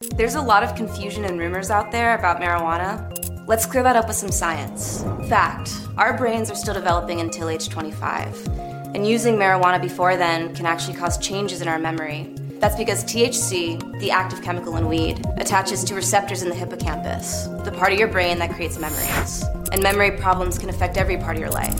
[0.00, 3.48] There's a lot of confusion and rumors out there about marijuana.
[3.48, 5.02] Let's clear that up with some science.
[5.28, 8.46] Fact, our brains are still developing until age 25.
[8.94, 12.32] And using marijuana before then can actually cause changes in our memory.
[12.60, 17.72] That's because THC, the active chemical in weed, attaches to receptors in the hippocampus, the
[17.72, 19.42] part of your brain that creates memories.
[19.72, 21.76] And memory problems can affect every part of your life.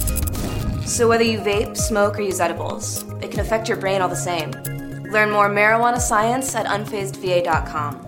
[0.88, 4.16] So whether you vape, smoke, or use edibles, it can affect your brain all the
[4.16, 4.50] same.
[5.12, 8.07] Learn more marijuana science at unfazedva.com.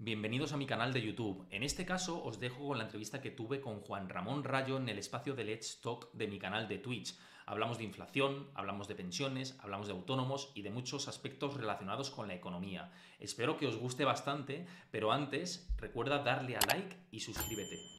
[0.00, 1.44] Bienvenidos a mi canal de YouTube.
[1.50, 4.88] En este caso os dejo con la entrevista que tuve con Juan Ramón Rayo en
[4.88, 7.18] el espacio de Let's Talk de mi canal de Twitch.
[7.46, 12.28] Hablamos de inflación, hablamos de pensiones, hablamos de autónomos y de muchos aspectos relacionados con
[12.28, 12.92] la economía.
[13.18, 17.97] Espero que os guste bastante, pero antes recuerda darle a like y suscríbete.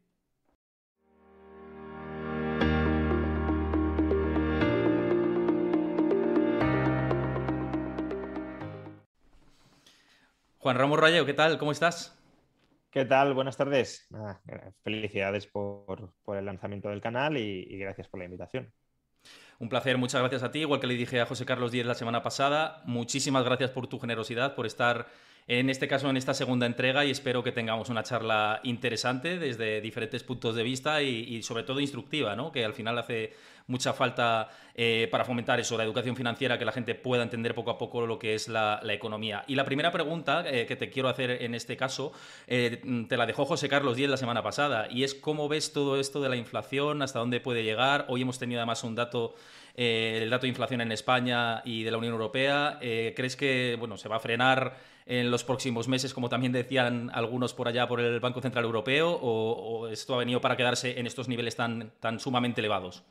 [10.60, 11.58] Juan Ramón Rayo, ¿qué tal?
[11.58, 12.20] ¿Cómo estás?
[12.92, 13.34] ¿Qué tal?
[13.34, 14.08] Buenas tardes.
[14.14, 14.42] Ah,
[14.84, 18.74] felicidades por, por, el lanzamiento del canal y, y, gracias por la invitación.
[19.60, 20.60] Un placer, muchas gracias a ti.
[20.60, 24.00] Igual que le dije a José Carlos Díez la semana pasada, muchísimas gracias por tu
[24.00, 25.08] generosidad, por estar
[25.48, 29.82] en este caso en esta segunda entrega y espero que tengamos una charla interesante desde
[29.82, 32.52] diferentes puntos de vista y, y sobre todo instructiva, ¿no?
[32.52, 33.34] que al final hace
[33.70, 37.72] mucha falta eh, para fomentar eso, la educación financiera, que la gente pueda entender poco
[37.72, 39.44] a poco lo que es la, economía.
[39.48, 42.12] Y la primera pregunta eh, que te quiero hacer en este caso,
[42.48, 46.00] eh, te la dejó José Carlos Díez la semana pasada, y es cómo ves todo
[46.00, 48.06] esto de la inflación, hasta dónde puede llegar.
[48.10, 49.36] Hoy hemos tenido además un dato
[49.76, 52.80] el dato de inflación en España y de la Unión Europea.
[52.82, 54.76] ¿Crees que bueno, se va a frenar
[55.06, 59.10] en los próximos meses, como también decían algunos por allá por el Banco Central Europeo,
[59.12, 63.04] o, o esto ha venido para quedarse en estos niveles tan, tan sumamente elevados?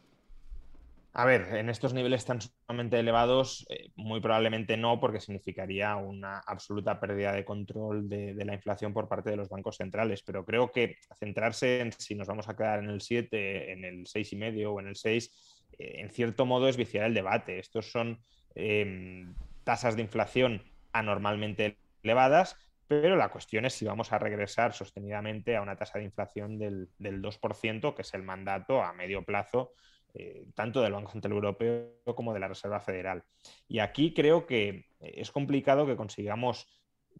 [1.15, 6.39] A ver, en estos niveles tan sumamente elevados, eh, muy probablemente no, porque significaría una
[6.41, 10.23] absoluta pérdida de control de, la inflación por parte de los bancos centrales.
[10.23, 14.07] Pero creo que centrarse en si nos vamos a quedar en el 7, en el
[14.07, 17.59] 6,5 o en el 6, eh, en cierto modo es viciar el debate.
[17.59, 18.21] Estos son
[18.55, 19.27] eh,
[19.65, 25.63] tasas de inflación anormalmente elevadas, pero la cuestión es si vamos a regresar sostenidamente a
[25.63, 29.73] una tasa de inflación del, del 2%, que es el mandato a medio plazo
[30.15, 33.23] eh, tanto del Banco Central Europeo como de la Reserva Federal.
[33.67, 36.67] Y aquí creo que es complicado que consigamos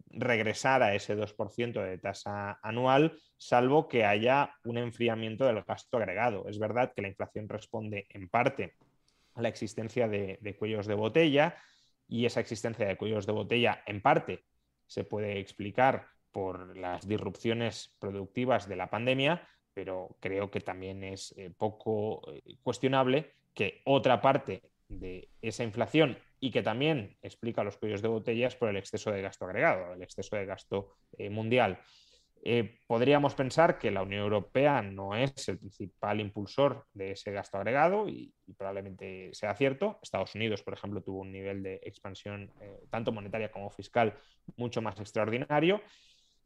[0.07, 6.47] regresar a ese 2% de tasa anual, salvo que haya un enfriamiento del gasto agregado.
[6.47, 8.75] Es verdad que la inflación responde en parte
[9.35, 11.57] a la existencia de cuellos de botella
[12.07, 14.43] y esa existencia de cuellos de botella en parte
[14.89, 19.47] se puede explicar por las disrupciones productivas de la pandemia,
[19.79, 26.17] pero creo que también es eh, poco eh, cuestionable que otra parte de esa inflación
[26.41, 30.03] y que también explica los cuellos de botellas por el exceso de gasto agregado, el
[30.03, 31.79] exceso de gasto eh, mundial.
[32.87, 38.09] podríamos pensar que la Unión Europea no es el principal impulsor de ese gasto agregado
[38.09, 39.97] y, probablemente sea cierto.
[40.01, 42.51] Estados Unidos, por ejemplo, tuvo un nivel de expansión
[42.89, 44.13] tanto monetaria como fiscal
[44.57, 45.81] mucho más extraordinario.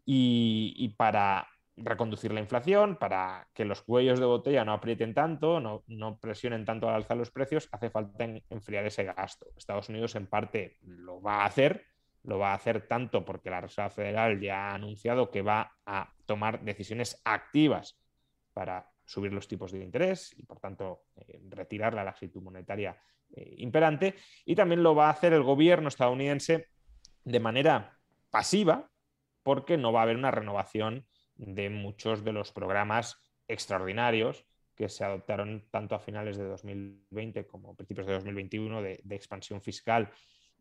[0.06, 5.84] Y para reconducir la inflación, para que los cuellos de botella no aprieten tanto, no,
[5.88, 9.48] no presionen tanto al alzar los precios, hace falta en, enfriar ese gasto.
[9.58, 11.86] Estados Unidos en parte lo va a hacer,
[12.24, 16.14] lo va a hacer tanto porque la Reserva Federal ya ha anunciado que va a
[16.26, 18.00] tomar decisiones activas
[18.54, 22.98] para subir los tipos de interés y, por tanto, eh, retirar la laxitud monetaria
[23.36, 24.16] eh, imperante.
[24.46, 26.68] Y también lo va a hacer el gobierno estadounidense
[27.24, 27.98] de manera
[28.30, 28.90] pasiva
[29.44, 34.46] porque no va a haber una renovación de muchos de los programas extraordinarios
[34.76, 39.62] que se adoptaron tanto a finales de 2020 como a principios de 2021 de, expansión
[39.62, 40.10] fiscal.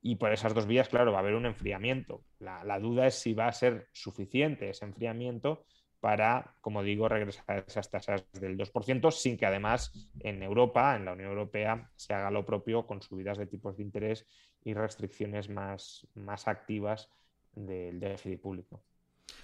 [0.00, 2.24] Y por esas dos vías, claro, va a haber un enfriamiento.
[2.38, 5.64] La, duda es si va a ser suficiente ese enfriamiento
[6.00, 11.04] para, como digo, regresar a esas tasas del 2%, sin que además en Europa, en
[11.04, 14.26] la Unión Europea, se haga lo propio con subidas de tipos de interés
[14.64, 17.08] y restricciones más, más activas
[17.52, 18.82] del déficit público.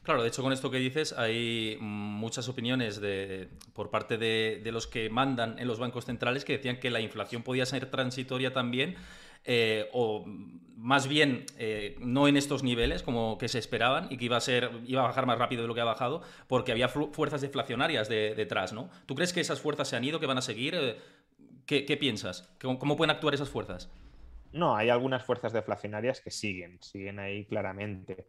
[0.02, 4.86] Claro, de hecho con esto que dices hay muchas opiniones de, por parte de, los
[4.86, 8.96] que mandan en los bancos centrales que decían que la inflación podía ser transitoria también
[9.44, 10.24] eh, o
[10.76, 14.40] más bien eh, no en estos niveles como que se esperaban y que iba a
[14.40, 18.08] ser iba a bajar más rápido de lo que ha bajado porque había fuerzas deflacionarias
[18.08, 18.88] detrás, ¿no?
[19.06, 20.74] ¿Tú crees que esas fuerzas se han ido, que van a seguir?
[20.74, 20.96] Eh,
[21.66, 22.48] ¿Qué, piensas?
[22.62, 23.90] ¿Cómo, pueden actuar esas fuerzas?
[24.52, 28.28] No, hay algunas fuerzas deflacionarias que siguen, siguen ahí claramente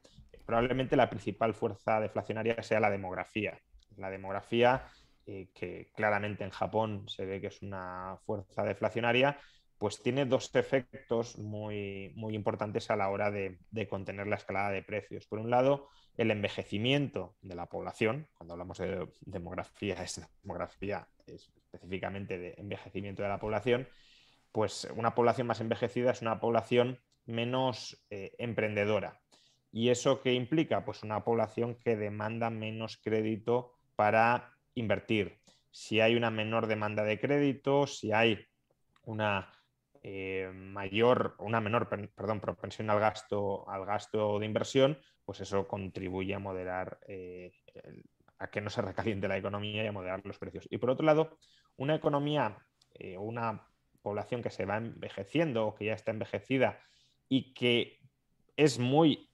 [0.50, 3.62] probablemente la principal fuerza deflacionaria sea la demografía.
[3.98, 4.84] La demografía,
[5.28, 9.38] eh, que claramente en Japón se ve que es una fuerza deflacionaria,
[9.78, 14.82] pues tiene dos efectos muy, muy importantes a la hora de, contener la escalada de
[14.82, 15.28] precios.
[15.28, 15.88] Por un lado,
[16.18, 18.28] el envejecimiento de la población.
[18.34, 23.88] Cuando hablamos de demografía, es demografía específicamente de envejecimiento de la población.
[24.52, 26.98] Pues una población más envejecida es una población
[27.28, 29.22] menos eh, emprendedora,
[29.72, 30.84] ¿Y eso qué implica?
[30.84, 35.40] Pues una población que demanda menos crédito para invertir.
[35.72, 38.46] Si hay una menor demanda de crédito, si hay
[39.04, 39.52] una
[40.02, 46.34] eh, mayor, una menor perdón, propensión al gasto, al gasto de inversión, pues eso contribuye
[46.34, 47.52] a moderar, eh,
[48.40, 50.68] a que no se recaliente la economía y a moderar los precios.
[50.72, 51.38] Y por otro lado,
[51.76, 52.58] una economía
[52.96, 53.66] eh, una
[54.02, 56.80] población que se va envejeciendo o que ya está envejecida
[57.28, 58.00] y que
[58.56, 59.29] es muy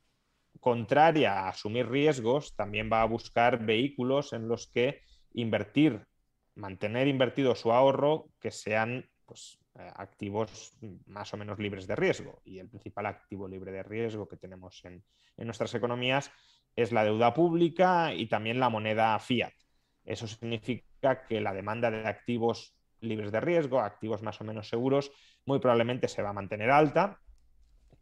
[0.65, 6.07] contraria a asumir riesgos, también va a buscar vehículos en los que invertir,
[6.55, 10.75] mantener invertido su ahorro, que sean pues, eh, activos
[11.05, 12.41] más o menos libres de riesgo.
[12.45, 15.03] Y el principal activo libre de riesgo que tenemos en,
[15.37, 16.31] en nuestras economías
[16.75, 19.53] es la deuda pública y también la moneda fiat.
[20.03, 25.11] Eso significa que la demanda de activos libres de riesgo, activos más o menos seguros,
[25.45, 27.21] muy probablemente se va a mantener alta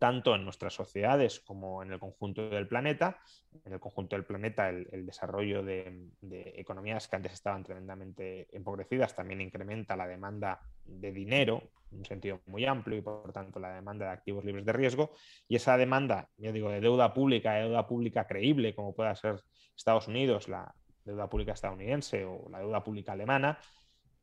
[0.03, 3.21] tanto en nuestras sociedades como en el conjunto del planeta.
[3.63, 6.11] En el conjunto del planeta, el, desarrollo de,
[6.57, 12.41] economías que antes estaban tremendamente empobrecidas también incrementa la demanda de dinero en un sentido
[12.47, 15.11] muy amplio y, por tanto, la demanda de activos libres de riesgo.
[15.47, 19.41] Y esa demanda, yo digo, de deuda pública, de deuda pública creíble, como pueda ser
[19.73, 23.57] Estados Unidos, la deuda pública estadounidense o la deuda pública alemana,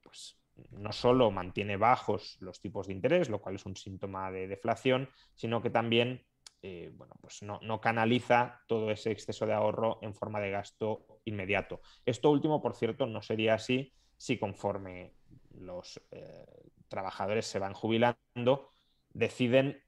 [0.03, 0.39] pues
[0.71, 5.09] no solo mantiene bajos los tipos de interés, lo cual es un síntoma de deflación,
[5.35, 6.25] sino que también
[6.63, 11.81] eh, bueno, pues no, canaliza todo ese exceso de ahorro en forma de gasto inmediato.
[12.05, 15.15] Esto último, por cierto, no sería así si conforme
[15.59, 16.45] los eh,
[16.89, 18.69] trabajadores se van jubilando,
[19.15, 19.83] deciden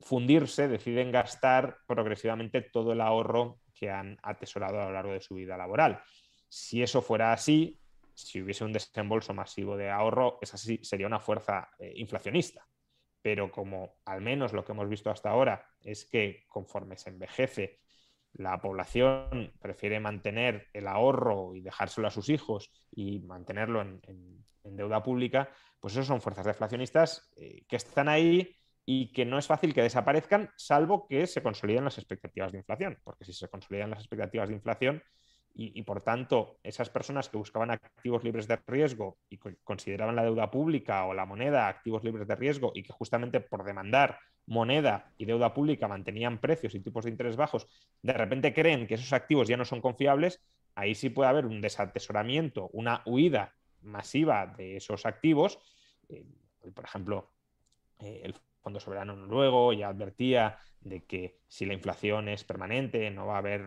[0.00, 5.34] fundirse, deciden gastar progresivamente todo el ahorro que han atesorado a lo largo de su
[5.34, 6.02] vida laboral.
[6.48, 7.78] Si eso fuera así,
[8.18, 12.66] si hubiese un desembolso masivo de ahorro, esa sí sería una fuerza eh, inflacionista.
[13.22, 17.80] Pero como al menos lo que hemos visto hasta ahora es que conforme se envejece,
[18.32, 25.02] la población prefiere mantener el ahorro y dejárselo a sus hijos y mantenerlo en, deuda
[25.02, 25.48] pública,
[25.80, 29.80] pues eso son fuerzas deflacionistas eh, que están ahí y que no es fácil que
[29.80, 34.50] desaparezcan, salvo que se consoliden las expectativas de inflación, porque si se consolidan las expectativas
[34.50, 35.02] de inflación,
[35.60, 40.52] y, por tanto esas personas que buscaban activos libres de riesgo y consideraban la deuda
[40.52, 45.24] pública o la moneda activos libres de riesgo y que justamente por demandar moneda y
[45.24, 47.66] deuda pública mantenían precios y tipos de interés bajos,
[48.02, 50.40] de repente creen que esos activos ya no son confiables,
[50.76, 55.58] ahí sí puede haber un desatesoramiento, una huida masiva de esos activos.
[56.08, 56.24] Eh,
[56.72, 57.32] por ejemplo,
[57.98, 58.34] eh, el
[58.68, 63.38] Fondo Soberano Noruego ya advertía de que si la inflación es permanente, no va a
[63.38, 63.62] haber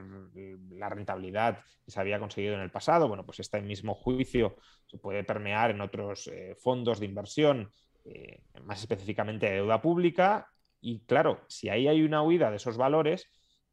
[0.70, 3.08] la rentabilidad que se había conseguido en el pasado.
[3.08, 7.74] Bueno, pues este mismo juicio se puede permear en otros eh, fondos de inversión,
[8.06, 10.48] eh, más específicamente de deuda pública.
[10.82, 13.28] Y claro, si ahí hay una huida de esos valores,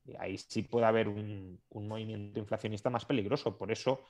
[0.06, 3.58] eh, ahí sí puede haber un, movimiento inflacionista más peligroso.
[3.58, 4.00] Por eso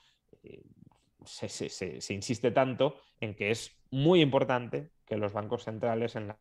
[1.25, 6.39] se, se insiste tanto en que es muy importante que los bancos centrales en la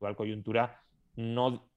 [0.00, 0.80] actual coyuntura
[1.16, 1.68] no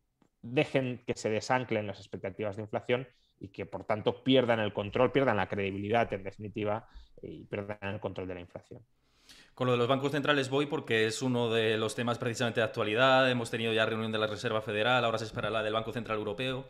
[0.42, 3.08] dejen que se desanclen las expectativas de inflación
[3.40, 6.88] y que por tanto pierdan el control, pierdan la credibilidad en definitiva
[7.22, 8.82] y pierdan el control de la inflación.
[9.54, 12.66] Con lo de los bancos centrales voy porque es uno de los temas precisamente de
[12.66, 13.30] actualidad.
[13.30, 16.18] Hemos tenido ya reunión de la Reserva Federal, ahora se espera la del Banco Central
[16.18, 16.66] Europeo.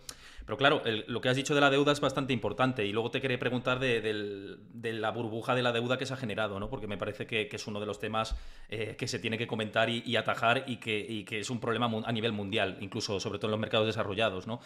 [0.46, 3.22] Pero claro, lo que has dicho de la deuda es bastante importante y luego te
[3.22, 6.70] quería preguntar de, la burbuja de la deuda que se ha generado, ¿no?
[6.70, 8.36] porque me parece que, es uno de los temas
[8.70, 12.34] eh, que se tiene que comentar y, atajar y que, es un problema a nivel
[12.34, 14.48] mundial, incluso sobre todo en los mercados desarrollados.
[14.48, 14.60] ¿no?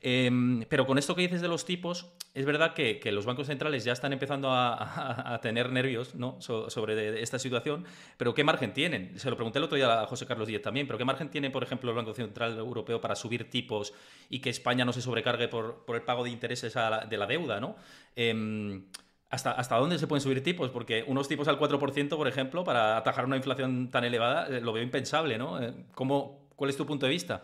[0.00, 3.84] Em, pero con esto que dices de los tipos, es verdad que, los bancos centrales
[3.84, 6.40] ya están empezando a, tener nervios ¿no?
[6.40, 7.84] sobre esta situación,
[8.16, 9.18] pero ¿qué margen tienen?
[9.18, 11.50] Se lo pregunté el otro día a José Carlos Díez también, pero ¿qué margen tiene,
[11.50, 13.92] por ejemplo, el Banco Central Europeo para subir tipos
[14.28, 17.58] y que España no se sobre cargue por, el pago de intereses de la deuda,
[17.58, 17.74] ¿no?
[18.14, 18.84] Em,
[19.34, 20.70] ¿hasta, ¿Hasta dónde se pueden subir tipos?
[20.70, 24.72] Porque unos tipos al 4%, por ejemplo, para atajar una inflación tan elevada, eh, lo
[24.72, 25.60] veo impensable, ¿no?
[25.60, 27.42] Eh, ¿Cómo, ¿Cuál es tu punto de vista?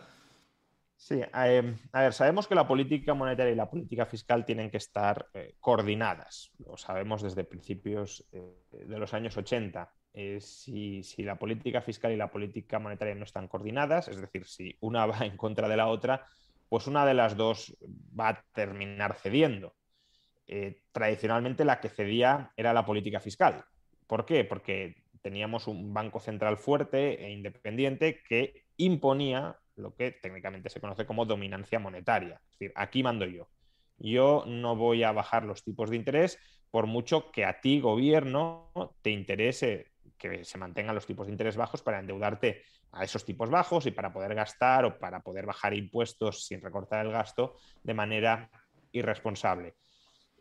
[0.95, 4.77] Sí, em, a ver, sabemos que la política monetaria y la política fiscal tienen que
[4.77, 6.51] estar eh, coordinadas.
[6.59, 9.91] Lo sabemos desde principios de los años 80.
[10.39, 14.77] si, si, la política fiscal y la política monetaria no están coordinadas, es decir, si
[14.81, 16.27] una va en contra de la otra,
[16.71, 17.75] pues una de las dos
[18.17, 19.75] va a terminar cediendo.
[20.47, 23.65] Eh, tradicionalmente la que cedía era la política fiscal.
[24.07, 24.45] ¿Por qué?
[24.45, 31.05] Porque teníamos un banco central fuerte e independiente que imponía lo que técnicamente se conoce
[31.05, 32.39] como dominancia monetaria.
[32.45, 33.49] Es decir, aquí mando yo.
[33.97, 38.71] Yo no voy a bajar los tipos de interés por mucho que a ti, gobierno,
[39.01, 43.49] te interese que se mantengan los tipos de interés bajos para endeudarte a esos tipos
[43.49, 47.93] bajos y para poder gastar o para poder bajar impuestos sin recortar el gasto de
[47.93, 48.49] manera
[48.91, 49.75] irresponsable.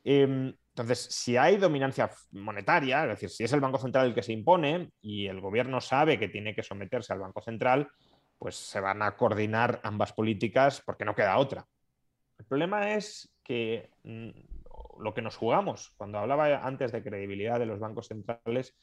[0.04, 4.22] Em, entonces, si hay dominancia monetaria, es decir, si es el Banco Central el que
[4.22, 7.88] se impone y el gobierno sabe que tiene que someterse al Banco Central,
[8.38, 11.66] pues se van a coordinar ambas políticas porque no queda otra.
[12.38, 14.30] El problema es que mm,
[15.00, 18.74] lo que nos jugamos, cuando hablaba antes de credibilidad de los bancos centrales,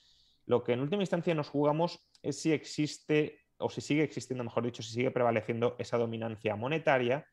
[0.47, 4.63] lo que en última instancia nos jugamos es si existe o si sigue existiendo, mejor
[4.63, 7.25] dicho, si sigue prevaleciendo esa dominancia monetaria,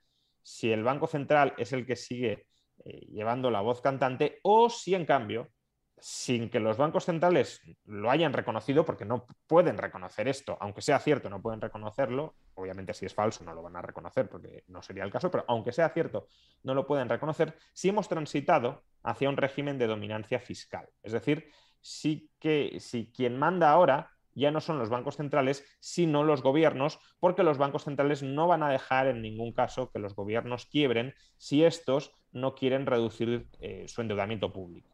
[0.42, 2.46] si el Banco Central es el que sigue
[2.84, 5.48] eh, llevando la voz cantante o si en cambio,
[5.96, 10.98] sin que los bancos centrales lo hayan reconocido, porque no pueden reconocer esto, aunque sea
[10.98, 14.82] cierto, no pueden reconocerlo, obviamente si es falso no lo van a reconocer porque no
[14.82, 16.26] sería el caso, pero aunque sea cierto,
[16.62, 20.88] no lo pueden reconocer, si hemos transitado hacia un régimen de dominancia fiscal.
[21.02, 21.50] Es decir,
[21.84, 26.98] sí que si quien manda ahora ya no son los bancos centrales, sino los gobiernos,
[27.20, 31.14] porque los bancos centrales no van a dejar en ningún caso que los gobiernos quiebren
[31.36, 34.90] si estos no quieren reducir eh, su endeudamiento público.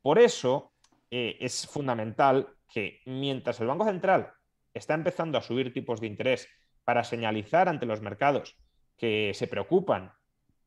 [0.00, 0.72] Por eso
[1.10, 4.32] eh, es fundamental que mientras el Banco Central
[4.72, 6.48] está empezando a subir tipos de interés
[6.84, 8.56] para señalizar ante los mercados
[8.96, 10.12] que se preocupan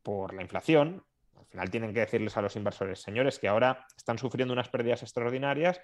[0.03, 1.03] por la inflación,
[1.51, 5.81] final tienen que decirles a los inversores, señores, que ahora están sufriendo unas pérdidas extraordinarias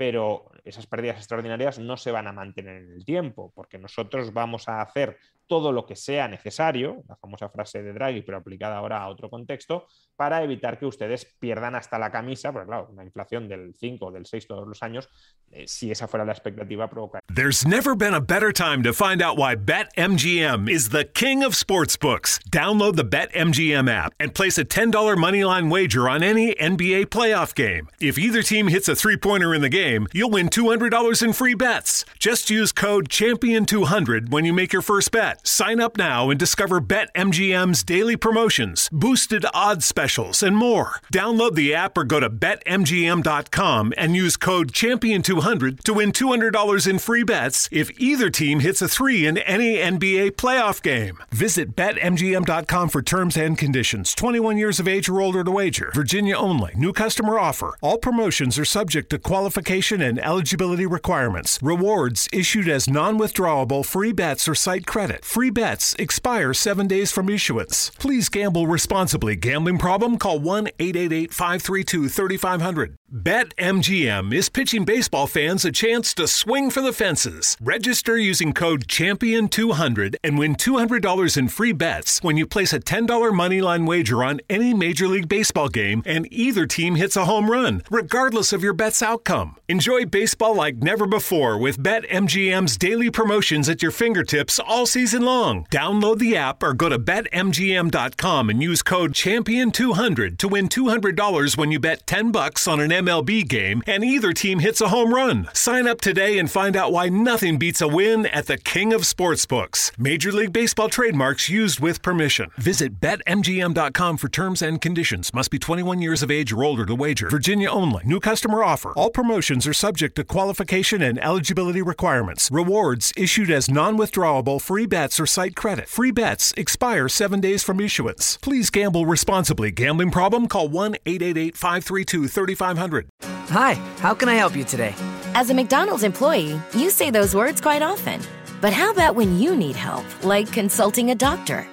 [0.00, 4.66] pero esas pérdidas extraordinarias no se van a mantener en el tiempo, porque nosotros vamos
[4.66, 5.18] a hacer
[5.50, 9.28] todo lo que sea necesario, la famosa frase de Draghi, pero aplicada ahora a otro
[9.28, 14.06] contexto, para evitar que ustedes pierdan hasta la camisa, porque claro, una inflación del 5
[14.06, 15.08] o del 6 todos los años,
[15.50, 17.20] eh, si esa fuera la expectativa, provocar.
[17.34, 21.54] There's never been a better time to find out why BetMGM is the king of
[21.54, 22.38] sportsbooks.
[22.50, 27.88] Download the BetMGM app and place a $10 moneyline wager on any NBA playoff game.
[28.00, 32.04] If either team hits a three-pointer in the game, you'll win $200 in free bets.
[32.20, 35.39] Just use code CHAMPION200 when you make your first bet.
[35.42, 41.00] Sign up now and discover BetMGM's daily promotions, boosted odds specials, and more.
[41.12, 46.98] Download the app or go to BetMGM.com and use code Champion200 to win $200 in
[46.98, 51.18] free bets if either team hits a three in any NBA playoff game.
[51.30, 54.14] Visit BetMGM.com for terms and conditions.
[54.14, 55.90] 21 years of age or older to wager.
[55.94, 56.72] Virginia only.
[56.76, 57.76] New customer offer.
[57.80, 61.58] All promotions are subject to qualification and eligibility requirements.
[61.62, 65.19] Rewards issued as non withdrawable free bets or site credit.
[65.22, 67.90] Free bets expire seven days from issuance.
[67.98, 69.36] Please gamble responsibly.
[69.36, 70.18] Gambling problem?
[70.18, 72.96] Call 1 888 532 3500.
[73.12, 77.56] BetMGM is pitching baseball fans a chance to swing for the fences.
[77.60, 83.08] Register using code CHAMPION200 and win $200 in free bets when you place a $10
[83.32, 87.82] moneyline wager on any Major League Baseball game and either team hits a home run,
[87.90, 89.56] regardless of your bet's outcome.
[89.68, 95.66] Enjoy baseball like never before with BetMGM's daily promotions at your fingertips all season long.
[95.70, 101.72] Download the app or go to BetMGM.com and use code CHAMPION200 to win $200 when
[101.72, 105.48] you bet 10 bucks on an MLB game and either team hits a home run.
[105.52, 109.02] Sign up today and find out why nothing beats a win at the King of
[109.02, 109.90] Sportsbooks.
[109.98, 112.50] Major League Baseball trademarks used with permission.
[112.58, 115.34] Visit BetMGM.com for terms and conditions.
[115.34, 117.28] Must be 21 years of age or older to wager.
[117.28, 118.04] Virginia only.
[118.04, 118.92] New customer offer.
[118.92, 122.50] All promotions are subject to qualification and eligibility requirements.
[122.52, 125.88] Rewards issued as non withdrawable free bets or site credit.
[125.88, 128.36] Free bets expire seven days from issuance.
[128.42, 129.70] Please gamble responsibly.
[129.70, 130.46] Gambling problem?
[130.46, 133.08] Call 1 888 532 3500.
[133.48, 133.72] Hi,
[134.04, 134.94] how can I help you today?
[135.34, 138.20] As a McDonald's employee, you say those words quite often.
[138.60, 141.66] But how about when you need help, like consulting a doctor?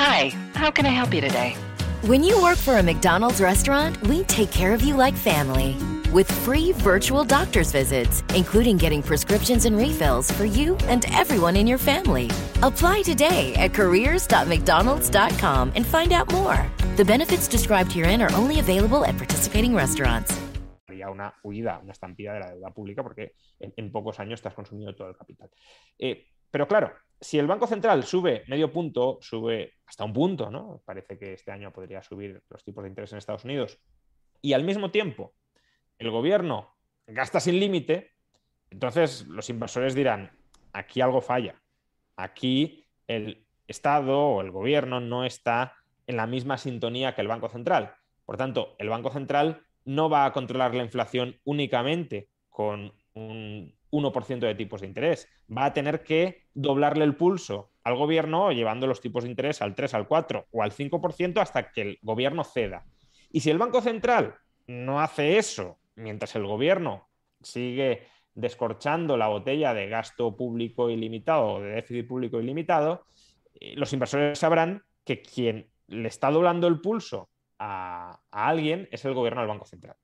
[0.00, 1.54] Hi, how can I help you today?
[2.02, 5.76] When you work for a McDonald's restaurant, we take care of you like family.
[6.10, 11.66] With free virtual doctor's visits, including getting prescriptions and refills for you and everyone in
[11.66, 12.30] your family.
[12.62, 16.64] Apply today at careers.mcdonalds.com and find out more.
[16.96, 20.32] The benefits described herein are only available at participating restaurants.
[20.88, 24.48] Habría una huida, una estampida de la deuda pública porque en, en pocos años te
[24.48, 25.50] has consumido todo el capital.
[25.98, 30.80] Eh, pero claro, si el Banco Central sube medio punto, sube hasta un punto, ¿no?
[30.86, 33.78] Parece que este año podría subir los tipos de interés en Estados Unidos,
[34.40, 35.34] y al mismo tiempo
[35.98, 36.74] el gobierno
[37.06, 38.12] gasta sin límite,
[38.70, 40.30] entonces los inversores dirán,
[40.72, 41.60] aquí algo falla,
[42.16, 45.74] aquí el Estado o el gobierno no está
[46.06, 47.94] en la misma sintonía que el Banco Central.
[48.24, 54.38] Por tanto, el Banco Central no va a controlar la inflación únicamente con un 1%
[54.38, 55.28] de tipos de interés.
[55.54, 59.74] Va a tener que doblarle el pulso al gobierno llevando los tipos de interés al
[59.74, 62.84] 3, al 4 o al 5% hasta que el gobierno ceda.
[63.30, 64.34] Y si el Banco Central
[64.66, 67.08] no hace eso mientras el gobierno
[67.42, 73.04] sigue descorchando la botella de gasto público ilimitado o de déficit público ilimitado,
[73.54, 79.14] eh, los inversores sabrán que quien le está doblando el pulso a, alguien es el
[79.14, 79.96] gobierno del Banco Central.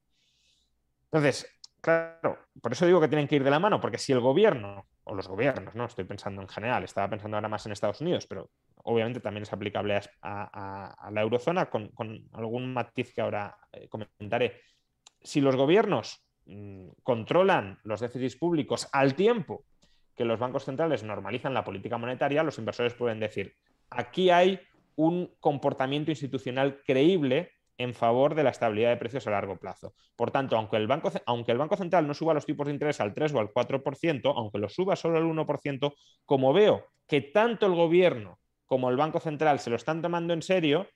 [1.04, 1.46] Entonces,
[1.80, 4.86] claro, por eso digo que tienen que ir de la mano, porque si el gobierno,
[5.04, 8.26] o los gobiernos, no estoy pensando en general, estaba pensando ahora más en Estados Unidos,
[8.26, 13.88] pero obviamente también es aplicable a la eurozona con, con, algún matiz que ahora eh,
[13.88, 14.60] comentaré.
[15.24, 19.64] Si los gobiernos mmm, controlan los déficits públicos al tiempo
[20.14, 23.56] que los bancos centrales normalizan la política monetaria, los inversores pueden decir,
[23.90, 24.60] aquí hay
[24.96, 29.94] un comportamiento institucional creíble en favor de la estabilidad de precios a largo plazo.
[30.14, 33.00] Por tanto, aunque el, Banco, aunque el Banco Central no suba los tipos de interés
[33.00, 35.94] al 3 o al 4%, aunque lo suba solo al 1%,
[36.24, 40.42] como veo que tanto el gobierno como el Banco Central se lo están tomando en
[40.42, 40.86] serio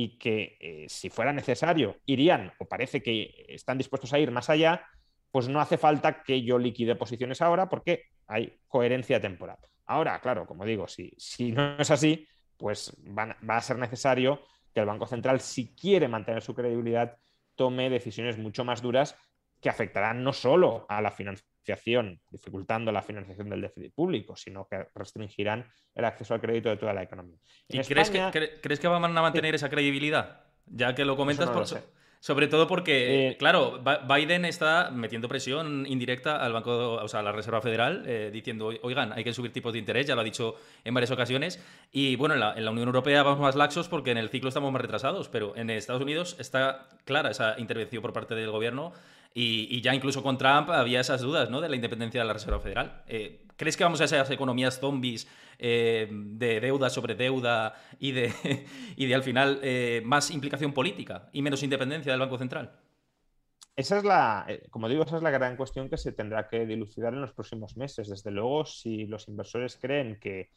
[0.00, 4.48] y que eh, si fuera necesario irían o parece que están dispuestos a ir más
[4.48, 4.86] allá,
[5.32, 9.58] pues no hace falta que yo liquide posiciones ahora porque hay coherencia temporal.
[9.86, 14.78] Ahora, claro, como digo, si, si no es así, pues va a ser necesario que
[14.78, 17.16] el Banco Central, si quiere mantener su credibilidad,
[17.56, 19.16] tome decisiones mucho más duras
[19.60, 21.57] que afectarán no solo a la financiación,
[22.30, 26.92] dificultando la financiación del déficit público, sino que restringirán el acceso al crédito de toda
[26.92, 27.38] la economía.
[27.68, 30.44] En ¿Y España, crees, que, cre ¿crees que van a mantener esa credibilidad?
[30.66, 31.78] Ya que lo comentas, no por, lo.
[32.20, 37.22] Sobre todo porque, Eh, claro, Biden está metiendo presión indirecta al Banco, o sea, a
[37.22, 40.24] la Reserva Federal, eh, diciendo, oigan, hay que subir tipos de interés, ya lo ha
[40.24, 41.62] dicho en varias ocasiones.
[41.92, 44.48] Y bueno, en la, en la Unión Europea vamos más laxos porque en el ciclo
[44.48, 48.92] estamos más retrasados, pero en Estados Unidos está clara esa intervención por parte del gobierno
[49.34, 51.60] y, ya incluso con Trump había esas dudas, ¿no?
[51.60, 53.02] De la independencia de la Reserva Federal.
[53.06, 58.32] Eh, ¿Crees que vamos a esas economías zombies eh, de deuda sobre deuda y de,
[58.96, 62.72] y de al final eh, más implicación política y menos independencia del Banco Central?
[63.76, 67.14] Esa es la, como digo, esa es la gran cuestión que se tendrá que dilucidar
[67.14, 68.08] en los próximos meses.
[68.08, 70.50] Desde luego, si los inversores creen que,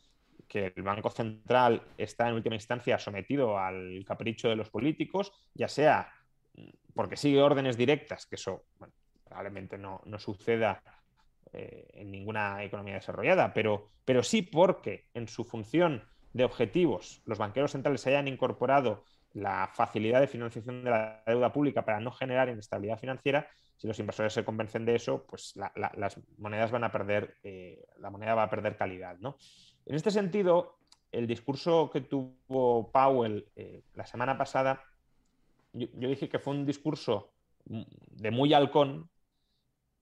[0.47, 5.67] que el Banco Central está en última instancia sometido al capricho de los políticos, ya
[5.67, 6.11] sea
[6.93, 8.63] porque sigue órdenes directas, que eso
[9.23, 10.81] probablemente no, no suceda
[11.53, 17.37] eh, en ninguna economía desarrollada, pero, pero sí porque en su función de objetivos los
[17.37, 22.49] banqueros centrales hayan incorporado la facilidad de financiación de la deuda pública para no generar
[22.49, 26.91] inestabilidad financiera, si los inversores se convencen de eso, pues la, las monedas van a
[26.91, 29.17] perder, eh, la moneda va a perder calidad.
[29.19, 29.37] ¿no?
[29.85, 30.77] En este sentido,
[31.11, 34.83] el discurso que tuvo Powell eh, la semana pasada,
[35.73, 37.33] yo, dije que fue un discurso
[37.65, 39.09] de muy halcón.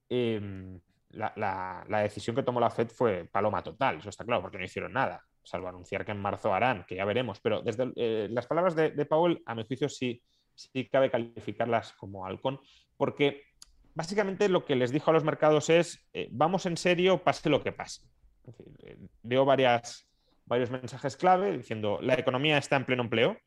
[0.10, 0.80] Eh,
[1.12, 4.66] la, la, decisión que tomó la Fed fue paloma total, eso está claro, porque no
[4.66, 7.40] hicieron nada, salvo anunciar que en marzo harán, que ya veremos.
[7.40, 10.22] Pero desde eh, las palabras de, de, Powell, a mi juicio, sí,
[10.56, 12.60] sí cabe calificarlas como halcón,
[12.98, 13.44] porque
[13.96, 17.64] básicamente lo que les dijo a los mercados es, eh, vamos en serio, pase lo
[17.64, 18.04] que pase.
[18.46, 20.08] Decir, eh, dio varias,
[20.46, 23.38] varios mensajes clave diciendo, la economía está en pleno empleo,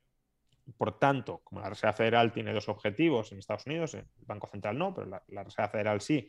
[0.76, 4.78] Por tanto, como la Reserva Federal tiene dos objetivos en Estados Unidos, el Banco Central
[4.78, 6.28] no, pero la, Reserva Federal sí,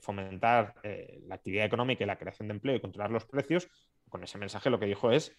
[0.00, 3.68] fomentar eh, la actividad económica y la creación de empleo y controlar los precios,
[4.08, 5.36] con ese mensaje lo que dijo es,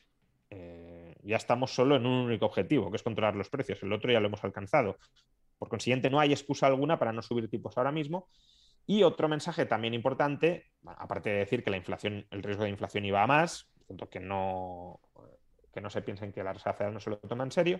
[0.49, 4.11] eh, ya estamos solo en un único objetivo, que es controlar los precios, el otro
[4.11, 4.97] ya lo hemos alcanzado.
[5.57, 8.27] Por consiguiente, no hay excusa alguna para no subir tipos ahora mismo.
[8.85, 13.05] Y otro mensaje también importante, aparte de decir que la inflación, el riesgo de inflación
[13.05, 13.71] iba a más,
[14.09, 14.99] que no,
[15.73, 17.79] que no se piensen que la Reserva Federal no se lo toma en serio,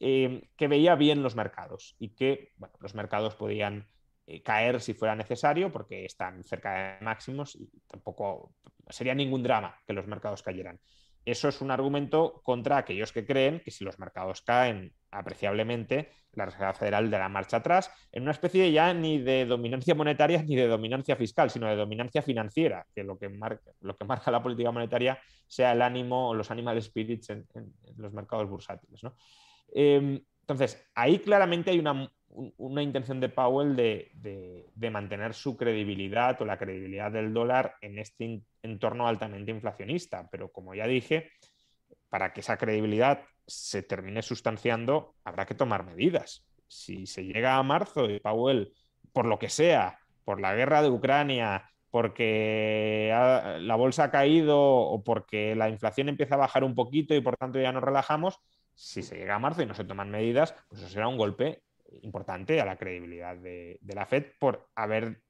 [0.00, 3.88] eh, que veía bien los mercados y que los mercados podían
[4.26, 8.52] eh, caer si fuera necesario porque están cerca de máximos y tampoco
[8.88, 10.80] sería ningún drama que los mercados cayeran.
[11.24, 16.44] Eso es un argumento contra aquellos que creen que si los mercados caen apreciablemente, la
[16.44, 20.68] Reserva Federal dará marcha atrás en una especie ya ni de dominancia monetaria ni de
[20.68, 24.70] dominancia fiscal, sino de dominancia financiera, que lo que marca, lo que marca la política
[24.70, 27.46] monetaria sea el ánimo o los animal spirits en,
[27.96, 29.00] los mercados bursátiles.
[29.72, 32.10] Em, entonces, ahí claramente hay una,
[32.58, 38.42] una intención de Powell de, mantener su credibilidad o la credibilidad del dólar en este
[38.62, 40.28] entorno altamente inflacionista.
[40.30, 41.30] Pero como ya dije,
[42.08, 46.46] para que esa credibilidad se termine sustanciando, habrá que tomar medidas.
[46.68, 48.72] Si se llega a marzo y Powell,
[49.12, 53.10] por lo que sea, por la guerra de Ucrania, porque
[53.60, 57.36] la bolsa ha caído o porque la inflación empieza a bajar un poquito y por
[57.36, 58.38] tanto ya nos relajamos,
[58.76, 61.62] si se llega a marzo y no se toman medidas, pues eso será un golpe
[62.02, 65.22] importante a la credibilidad de, la Fed por haber,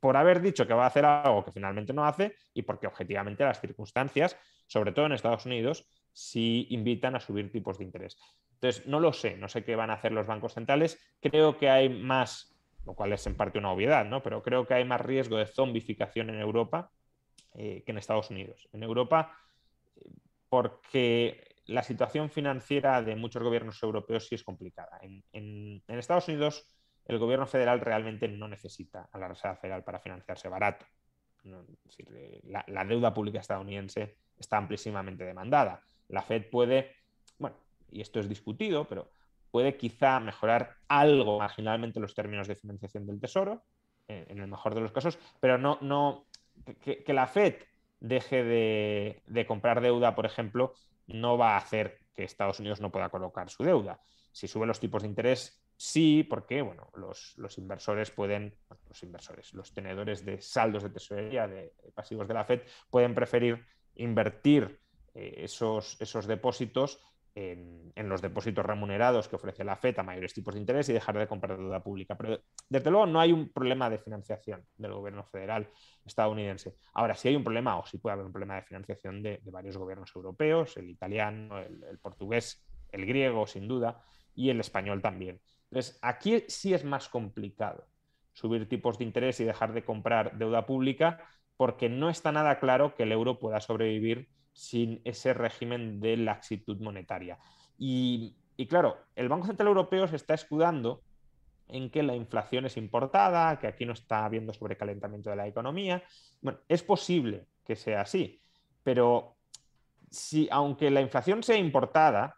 [0.00, 3.44] por haber dicho que va a hacer algo que finalmente no hace y porque objetivamente
[3.44, 8.18] las circunstancias, sobre todo en Estados Unidos, sí invitan a subir tipos de interés.
[8.54, 10.98] Entonces, no lo sé, no sé qué van a hacer los bancos centrales.
[11.20, 14.20] Creo que hay más, lo cual es en parte una obviedad, ¿no?
[14.20, 16.90] pero creo que hay más riesgo de zombificación en Europa
[17.54, 18.68] eh, que en Estados Unidos.
[18.72, 19.32] En Europa,
[19.94, 20.10] eh,
[20.48, 24.98] porque la situación financiera de muchos gobiernos europeos sí es complicada.
[25.02, 26.66] En, Estados Unidos,
[27.04, 30.86] el gobierno federal realmente no necesita a la Reserva Federal para financiarse barato.
[31.44, 35.82] Eh, la, deuda pública estadounidense está amplísimamente demandada.
[36.08, 36.96] La Fed puede,
[37.38, 37.56] bueno,
[37.90, 39.10] y esto es discutido, pero
[39.50, 43.64] puede quizá mejorar algo marginalmente los términos de financiación del Tesoro,
[44.08, 46.26] en, el mejor de los casos, pero no
[46.80, 47.56] que, la Fed
[48.00, 50.74] deje de, comprar deuda, por ejemplo,
[51.08, 54.00] no va a hacer que Estados Unidos no pueda colocar su deuda.
[54.32, 58.56] Si sube los tipos de interés, sí, porque bueno, los, inversores pueden,
[58.88, 63.64] los inversores, los tenedores de saldos de tesorería, de, pasivos de la Fed, pueden preferir
[63.94, 64.80] invertir
[65.14, 67.00] eh, esos, esos depósitos
[67.34, 71.18] en, los depósitos remunerados que ofrece la FED a mayores tipos de interés y dejar
[71.18, 72.16] de comprar deuda pública.
[72.16, 75.68] Pero desde luego no hay un problema de financiación del gobierno federal
[76.04, 76.76] estadounidense.
[76.94, 79.76] Ahora sí hay un problema, o sí puede haber un problema de financiación de, varios
[79.76, 84.02] gobiernos europeos, el italiano, el, portugués, el griego, sin duda,
[84.34, 85.40] y el español también.
[85.70, 87.86] Entonces, aquí sí es más complicado
[88.32, 91.20] subir tipos de interés y dejar de comprar deuda pública
[91.56, 96.80] porque no está nada claro que el euro pueda sobrevivir sin ese régimen de laxitud
[96.80, 97.38] monetaria.
[97.78, 98.34] Y,
[98.68, 101.00] claro, el Banco Central Europeo se está escudando
[101.68, 106.02] en que la inflación es importada, que aquí no está habiendo sobrecalentamiento de la economía.
[106.40, 108.42] Bueno, es posible que sea así,
[108.82, 109.36] pero
[110.10, 112.34] si aunque la inflación sea importada,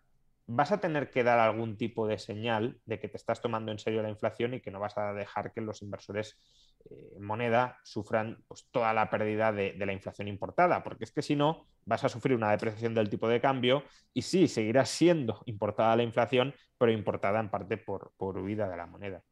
[0.53, 3.79] vas a tener que dar algún tipo de señal de que te estás tomando en
[3.79, 6.41] serio la inflación y que no vas a dejar que los inversores
[6.91, 11.37] eh, moneda sufran pues, toda la pérdida de, la inflación importada, porque es que si
[11.37, 15.95] no, vas a sufrir una depreciación del tipo de cambio y sí, seguirá siendo importada
[15.95, 19.23] la inflación, pero importada en parte por, por huida de la moneda.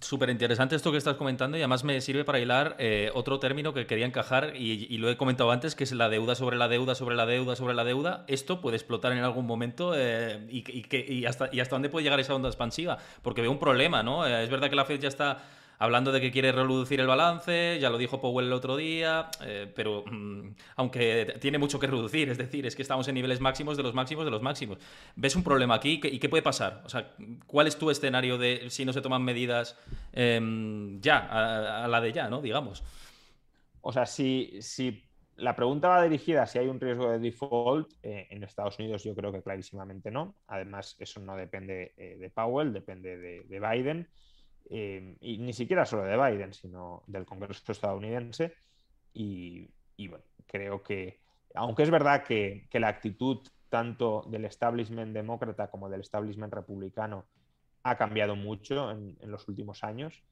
[0.00, 3.74] Súper interesante esto que estás comentando y además me sirve para hilar eh, otro término
[3.74, 6.94] que quería encajar y, lo he comentado antes, que es la deuda sobre la deuda
[6.94, 8.24] sobre la deuda sobre la deuda.
[8.26, 12.96] Esto puede explotar en algún momento eh, y, hasta, dónde puede llegar esa onda expansiva,
[13.20, 14.26] porque veo un problema, ¿no?
[14.26, 15.42] Eh, es verdad que la Fed ya está
[15.78, 19.70] hablando de que quiere reducir el balance, ya lo dijo Powell el otro día, eh,
[19.74, 23.76] pero mm, aunque tiene mucho que reducir, es decir, es que estamos en niveles máximos
[23.76, 24.78] de los máximos de los máximos.
[25.16, 26.82] ¿Ves un problema aquí y qué puede pasar?
[26.84, 27.14] O sea,
[27.46, 29.76] ¿cuál es tu escenario de si no se toman medidas
[30.12, 32.40] em, ya, a, la de ya, ¿no?
[32.40, 32.82] Digamos.
[33.80, 35.04] O sea, si, si
[35.36, 37.92] la pregunta va dirigida si hay un riesgo de default.
[38.02, 40.36] Eh, en Estados Unidos yo creo que clarísimamente no.
[40.46, 44.08] Además, eso no depende eh, de Powell, depende de Biden.
[44.68, 48.54] Eh, y ni siquiera solo de Biden, sino del Congreso estadounidense.
[49.12, 49.68] Y,
[50.08, 51.20] bueno, creo que,
[51.54, 57.26] aunque es verdad que, la actitud tanto del establishment demócrata como del establishment republicano
[57.82, 60.22] ha cambiado mucho en, los últimos años,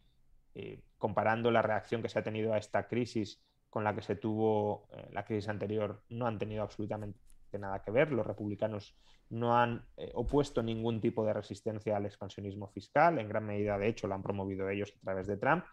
[0.55, 4.17] eh, comparando la reacción que se ha tenido a esta crisis con la que se
[4.17, 7.19] tuvo eh, la crisis anterior, no han tenido absolutamente
[7.59, 8.13] nada que ver.
[8.13, 8.97] Los republicanos
[9.31, 13.89] no han eh, opuesto ningún tipo de resistencia al expansionismo fiscal, en gran medida, de
[13.89, 15.65] hecho, lo han promovido ellos a través de Trump.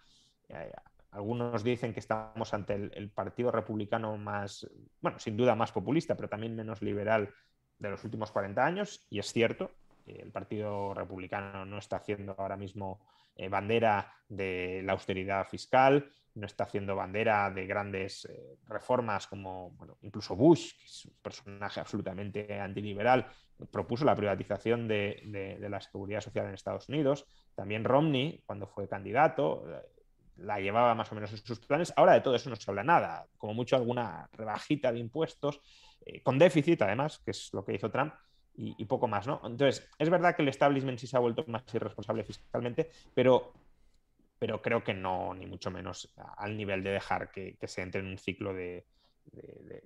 [0.50, 0.72] Eh,
[1.12, 4.68] algunos dicen que estamos ante el, partido republicano más,
[5.02, 7.30] bueno, sin duda más populista, pero también menos liberal
[7.78, 9.72] de los últimos 40 años, y es cierto,
[10.06, 13.02] el Partido Republicano no está haciendo ahora mismo
[13.36, 19.72] eh, bandera de la austeridad fiscal, no está haciendo bandera de grandes eh, reformas como
[19.72, 23.28] bueno, incluso Bush, que es un personaje absolutamente antiliberal,
[23.70, 27.26] propuso la privatización de, la seguridad social en Estados Unidos.
[27.56, 29.82] También Romney, cuando fue candidato, eh,
[30.38, 31.94] la llevaba más o menos en sus planes.
[31.96, 35.62] Ahora de todo eso no se habla nada, como mucho alguna rebajita de impuestos,
[36.24, 38.12] con déficit además, que es lo que hizo Trump,
[38.56, 39.42] y, poco más, ¿no?
[39.44, 43.54] Entonces, es verdad que el establishment sí se ha vuelto más irresponsable fiscalmente, pero,
[44.42, 48.08] pero creo que no, ni mucho menos al nivel de dejar que, se entre en
[48.08, 48.88] un ciclo de,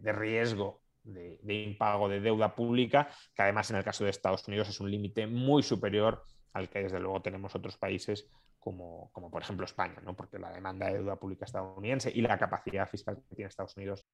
[0.01, 4.79] riesgo de, impago de deuda pública, que además en el caso de Estados Unidos es
[4.79, 9.65] un límite muy superior al que desde luego tenemos otros países como, como, por ejemplo
[9.65, 10.15] España, ¿no?
[10.15, 14.07] porque la demanda de deuda pública estadounidense y la capacidad fiscal que tiene Estados Unidos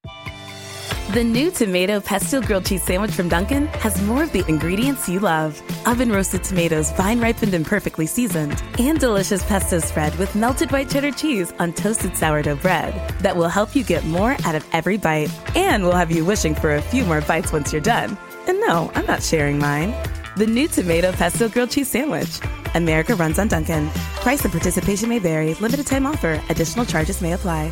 [1.12, 5.20] The new tomato pesto grilled cheese sandwich from Duncan has more of the ingredients you
[5.20, 10.72] love oven roasted tomatoes, vine ripened and perfectly seasoned, and delicious pesto spread with melted
[10.72, 14.66] white cheddar cheese on toasted sourdough bread that will help you get more out of
[14.72, 18.16] every bite and will have you wishing for a few more bites once you're done.
[18.48, 19.94] And no, I'm not sharing mine.
[20.38, 22.40] The new tomato pesto grilled cheese sandwich.
[22.74, 23.90] America runs on Duncan.
[24.22, 25.52] Price and participation may vary.
[25.56, 26.40] Limited time offer.
[26.48, 27.70] Additional charges may apply.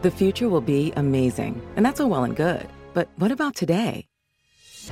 [0.00, 2.68] The future will be amazing, and that's all well and good.
[2.94, 4.06] But what about today?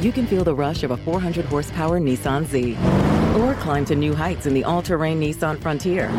[0.01, 2.77] You can feel the rush of a 400 horsepower Nissan Z,
[3.40, 6.11] or climb to new heights in the all terrain Nissan Frontier.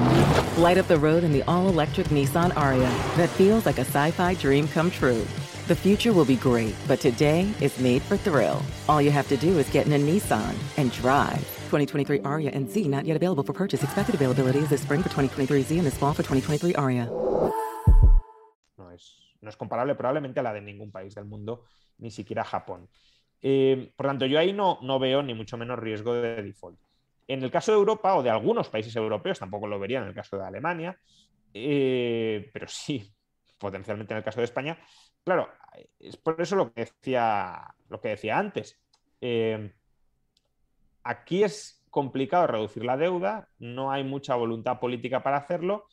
[0.56, 4.12] Light up the road in the all electric Nissan Aria that feels like a sci
[4.12, 5.28] fi dream come true.
[5.68, 8.62] The future will be great, but today is made for thrill.
[8.88, 11.40] All you have to do is get in a Nissan and drive.
[11.72, 13.84] 2023 Aria and Z not yet available for purchase.
[13.84, 17.12] Expected availability is this spring for 2023 Z and this fall for 2023 Aria.
[19.48, 21.64] No es comparable probablemente a la de ningún país del mundo,
[22.00, 22.90] ni siquiera Japón.
[23.42, 26.78] Eh, por tanto, yo ahí no, no veo ni mucho menos riesgo de default.
[27.30, 30.14] En el caso de Europa o de algunos países europeos, tampoco lo vería en el
[30.14, 31.00] caso de Alemania,
[31.54, 33.10] eh, pero sí
[33.58, 34.78] potencialmente en el caso de España.
[35.24, 35.50] Claro,
[35.98, 38.78] es por eso lo que decía, lo que decía antes.
[39.22, 39.74] Eh,
[41.04, 45.88] aquí es complicado reducir la deuda, no hay mucha voluntad política para hacerlo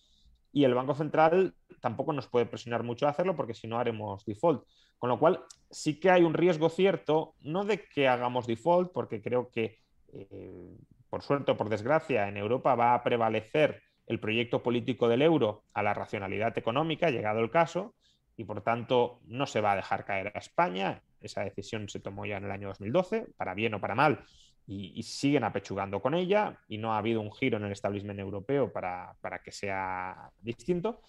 [0.55, 4.25] y el Banco Central tampoco nos puede presionar mucho a hacerlo porque si no haremos
[4.25, 4.65] default.
[4.99, 9.21] Con lo cual, sí que hay un riesgo cierto, no de que hagamos default, porque
[9.21, 9.81] creo que,
[10.13, 10.79] eh,
[11.11, 15.65] por suerte o por desgracia, en Europa va a prevalecer el proyecto político del euro
[15.75, 17.97] a la racionalidad económica, llegado el caso,
[18.37, 21.03] y por tanto no se va a dejar caer a España.
[21.21, 24.25] Esa decisión se tomó ya en el año 2012, para bien o para mal,
[24.67, 28.73] y, siguen apechugando con ella y no ha habido un giro en el establishment europeo
[28.73, 31.03] para, que sea distinto.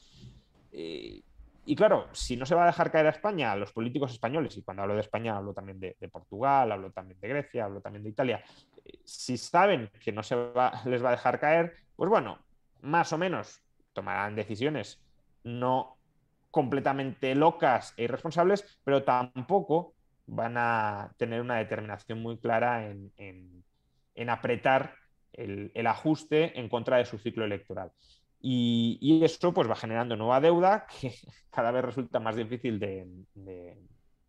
[0.71, 1.21] Eh,
[1.67, 4.61] y claro, si no se va a dejar caer a España, los políticos españoles, y
[4.61, 8.09] cuando hablo de España hablo también de, Portugal, hablo también de Grecia, hablo también de
[8.09, 8.43] Italia,
[8.83, 10.35] eh, si saben que no se
[10.85, 12.39] les va a dejar caer, pues bueno,
[12.81, 13.61] más o menos
[13.93, 15.01] tomarán decisiones
[15.43, 15.97] no
[16.51, 19.94] completamente locas e irresponsables, pero tampoco
[20.27, 24.95] van a tener una determinación muy clara en, apretar
[25.33, 27.91] el, ajuste en contra de su ciclo electoral.
[28.41, 31.13] Y, eso pues, va generando nueva deuda que
[31.49, 33.07] cada vez resulta más difícil de,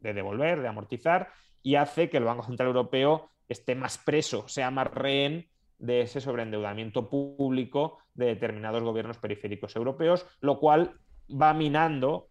[0.01, 1.29] devolver, de amortizar,
[1.63, 6.21] y hace que el Banco Central Europeo esté más preso, sea más rehén de ese
[6.21, 10.99] sobreendeudamiento público de determinados gobiernos periféricos europeos, lo cual
[11.31, 12.29] va minando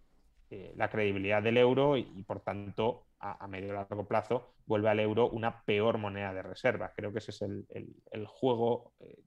[0.49, 3.05] eh, la credibilidad del euro y, por tanto,
[3.39, 6.91] a, medio y largo plazo vuelve al euro una peor moneda de reserva.
[6.95, 9.19] Creo que ese es el, juego eh,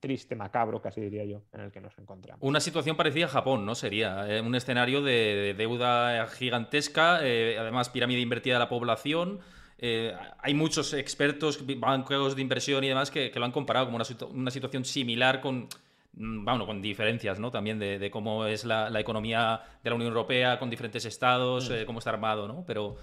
[0.00, 2.42] triste, macabro, casi diría yo, en el que nos encontramos.
[2.42, 3.74] Una situación parecida a Japón, ¿no?
[3.74, 9.40] Sería eh, un escenario de, deuda gigantesca, eh, además pirámide invertida de la población.
[9.80, 14.84] hay muchos expertos, bancos de inversión y demás que, lo han comparado como una, situación
[14.84, 15.68] similar con,
[16.14, 17.50] mm, bueno, con diferencias, ¿no?
[17.50, 21.84] También de, cómo es la, economía de la Unión Europea con diferentes estados, mm.
[21.86, 22.64] cómo está armado, ¿no?
[22.66, 22.96] Pero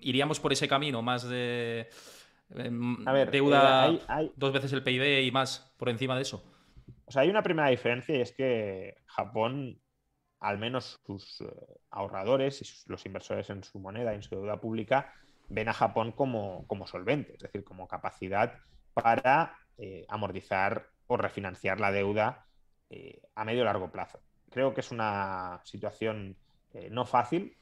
[0.00, 1.88] iríamos por ese camino, más de
[2.50, 6.42] em, deuda eh, dos veces el PIB y más por encima de eso.
[7.04, 9.80] O sea, hay una primera diferencia y es que Japón,
[10.40, 11.46] al menos sus eh,
[11.90, 15.12] ahorradores y los inversores en su moneda y en su deuda pública,
[15.48, 18.58] ven a Japón como, solvente, es decir, como capacidad
[18.94, 22.42] para eh, amortizar o refinanciar la deuda
[23.34, 24.20] a medio y largo plazo.
[24.50, 26.36] Creo que es una situación
[26.90, 27.56] no fácil,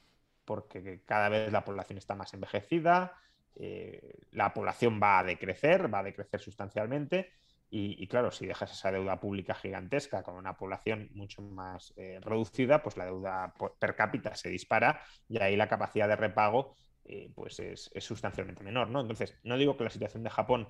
[0.45, 3.13] porque cada vez la población está más envejecida,
[3.55, 7.31] eh, la población va a decrecer, va a decrecer sustancialmente.
[7.77, 12.81] Y, claro, si dejas esa deuda pública gigantesca con una población mucho más eh, reducida,
[12.81, 17.59] pues la deuda per cápita se dispara y ahí la capacidad de repago eh, pues
[17.59, 18.89] es, sustancialmente menor.
[18.89, 19.01] ¿no?
[19.01, 20.69] Entonces, no digo que la situación de Japón,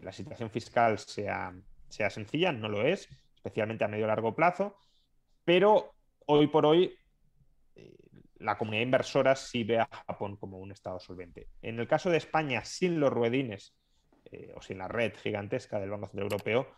[0.00, 1.54] la situación fiscal sea,
[1.88, 4.76] sea sencilla, no lo es, especialmente a medio y largo plazo,
[5.44, 5.94] pero
[6.26, 6.92] hoy por hoy
[8.38, 11.48] la comunidad inversora sí ve a Japón como un Estado solvente.
[11.62, 13.74] En el caso de España, sin los ruedines
[14.30, 16.68] eh, o sin la red gigantesca del Banco Central Europeo,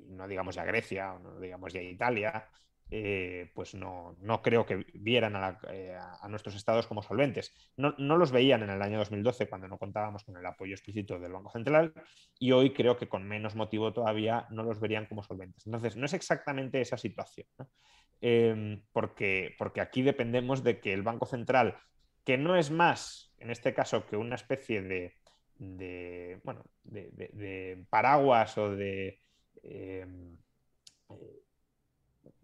[0.00, 2.48] no digamos ya Grecia, no digamos ya Italia,
[2.88, 5.34] eh, pues no, no, creo que vieran
[5.70, 7.52] eh, a, nuestros estados como solventes.
[7.76, 11.18] No, no, los veían en el año 2012 cuando no contábamos con el apoyo explícito
[11.18, 11.92] del Banco Central
[12.38, 15.66] y hoy creo que con menos motivo todavía no los verían como solventes.
[15.66, 17.48] Entonces, no es exactamente esa situación.
[18.20, 21.76] Em, porque, porque aquí dependemos de que el Banco Central,
[22.24, 28.70] que no es más, en este caso, que una especie de, bueno, de, paraguas o
[28.70, 29.20] de,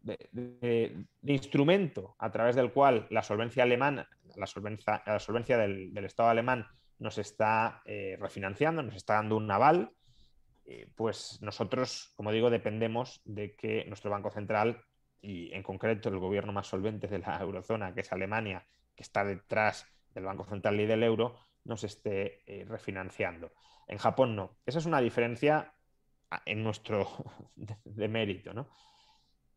[0.03, 6.29] de, instrumento a través del cual la solvencia alemana, la solvencia, la solvencia del, Estado
[6.29, 6.67] alemán
[6.99, 9.93] nos está eh, refinanciando, nos está dando un aval,
[10.65, 14.83] eh, pues nosotros, como digo, dependemos de que nuestro Banco Central
[15.21, 19.25] y en concreto el gobierno más solvente de la eurozona, que es Alemania, que está
[19.25, 23.53] detrás del Banco Central y del euro, nos esté eh, refinanciando.
[23.87, 24.59] En Japón no.
[24.67, 25.75] Esa es una diferencia
[26.45, 27.09] en nuestro
[27.85, 28.53] de, mérito.
[28.53, 28.69] ¿no?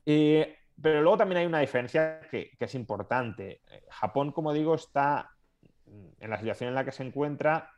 [0.05, 3.61] Pero luego también hay una diferencia que, es importante.
[3.89, 5.31] Japón, como digo, está
[5.85, 7.71] en la situación en la que se encuentra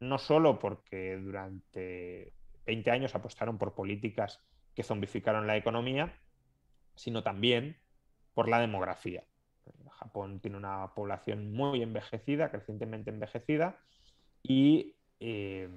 [0.00, 2.32] no solo porque durante
[2.66, 4.42] 20 años apostaron por políticas
[4.74, 6.18] que zombificaron la economía,
[6.94, 7.76] sino también
[8.34, 9.24] por la demografía.
[9.90, 13.78] Japón tiene una población muy envejecida, crecientemente envejecida
[14.42, 15.68] y, eh,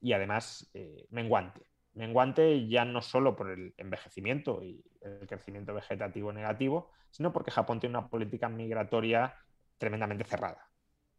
[0.00, 1.60] y además eh, menguante.
[1.94, 7.80] Menguante ya no solo por el envejecimiento y el crecimiento vegetativo negativo, sino porque Japón
[7.80, 9.34] tiene una política migratoria
[9.78, 10.68] tremendamente cerrada.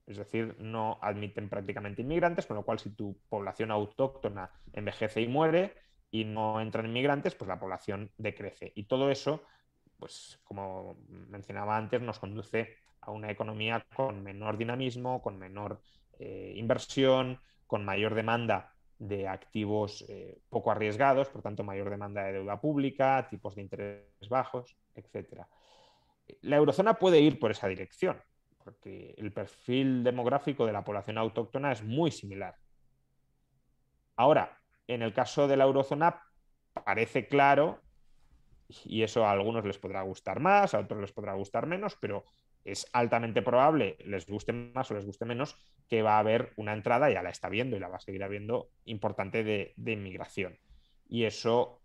[0.06, 5.28] Es decir, no admiten prácticamente inmigrantes, con lo cual si tu población autóctona envejece y
[5.28, 5.74] muere,
[6.12, 8.72] y no entran inmigrantes, pues la población decrece.
[8.76, 9.44] Y todo eso,
[9.98, 15.82] pues como mencionaba antes, nos conduce a una economía con menor dinamismo, con menor
[16.20, 22.34] eh, inversión, con mayor demanda de activos eh, poco arriesgados, por tanto mayor demanda de
[22.34, 25.46] deuda pública, tipos de interés bajos, etc.
[26.42, 28.22] La eurozona puede ir por esa dirección,
[28.64, 32.56] porque el perfil demográfico de la población autóctona es muy similar.
[34.16, 36.22] Ahora, en el caso de la eurozona
[36.86, 37.82] parece claro,
[38.86, 42.26] y eso a algunos les podrá gustar más, a otros les podrá gustar menos, pero
[42.66, 45.56] es altamente probable, les guste más o les guste menos,
[45.88, 48.24] que va a haber una entrada, ya la está viendo y la va a seguir
[48.24, 50.58] habiendo, importante de, inmigración.
[51.08, 51.80] Y eso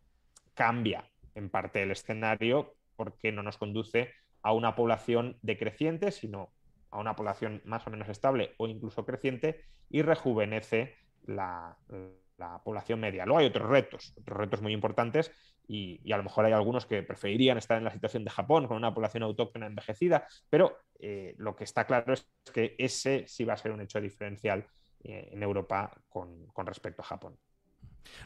[0.55, 4.11] cambia en parte el escenario porque no nos conduce
[4.43, 6.51] a una población decreciente, sino
[6.91, 11.77] a una población más o menos estable o incluso creciente y rejuvenece la,
[12.41, 13.25] la población media.
[13.25, 15.31] Luego hay otros retos, otros retos muy importantes
[15.69, 18.77] y, a lo mejor hay algunos que preferirían estar en la situación de Japón con
[18.77, 23.53] una población autóctona envejecida, pero eh, lo que está claro es que ese sí va
[23.53, 24.67] a ser un hecho diferencial
[25.05, 27.39] eh, en Europa con, respecto a Japón.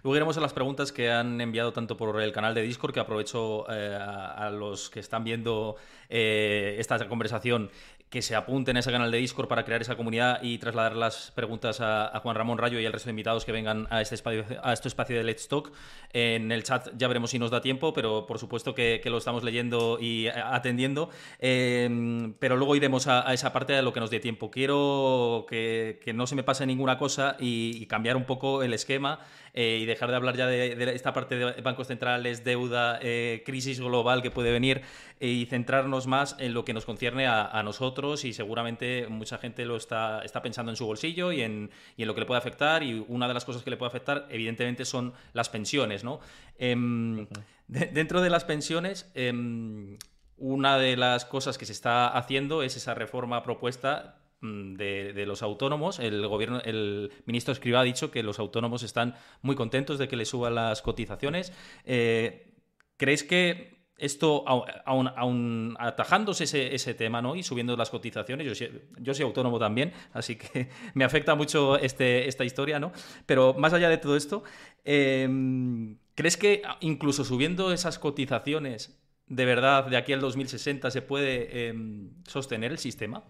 [0.02, 3.00] Luego iremos a las preguntas que han enviado tanto por el canal de Discord, que
[3.00, 5.76] aprovecho eh, a, los que están viendo
[6.08, 7.70] esta conversación
[8.14, 11.32] que se apunten a ese canal de Discord para crear esa comunidad y trasladar las
[11.32, 14.44] preguntas a, Juan Ramón Rayo y al resto de invitados que vengan a este espacio,
[14.62, 15.72] a este espacio de Let's Talk.
[16.12, 19.42] En el chat ya veremos si nos da tiempo, pero por supuesto que, lo estamos
[19.42, 21.10] leyendo y atendiendo.
[21.40, 24.48] Em, pero luego iremos a, esa parte de lo que nos dé tiempo.
[24.48, 29.18] Quiero que, no se me pase ninguna cosa y, cambiar un poco el esquema
[29.54, 33.80] eh, y dejar de hablar ya de, esta parte de bancos centrales, deuda, eh, crisis
[33.80, 34.82] global que puede venir
[35.20, 39.76] y centrarnos más en lo que nos concierne a nosotros y seguramente mucha gente lo
[39.76, 42.82] está, está pensando en su bolsillo y en, y en, lo que le puede afectar
[42.82, 46.04] y una de las cosas que le puede afectar evidentemente son las pensiones.
[46.04, 46.20] ¿no?
[46.58, 47.26] Em,
[47.68, 49.98] dentro de las pensiones, em,
[50.36, 55.42] una de las cosas que se está haciendo es esa reforma propuesta mm, de, los
[55.42, 55.98] autónomos.
[55.98, 60.16] El gobierno, el ministro Escriba ha dicho que los autónomos están muy contentos de que
[60.16, 61.52] le suban las cotizaciones.
[61.84, 62.52] Eh,
[62.96, 67.36] ¿Crees que esto, aún, atajándose ese, tema ¿no?
[67.36, 68.66] y subiendo las cotizaciones, yo,
[68.98, 72.92] yo, soy autónomo también, así que me afecta mucho este, esta historia, ¿no?
[73.26, 74.42] Pero más allá de todo esto,
[74.84, 81.68] em, ¿crees que incluso subiendo esas cotizaciones ¿De verdad de aquí al 2060 se puede
[81.68, 83.24] em, sostener el sistema?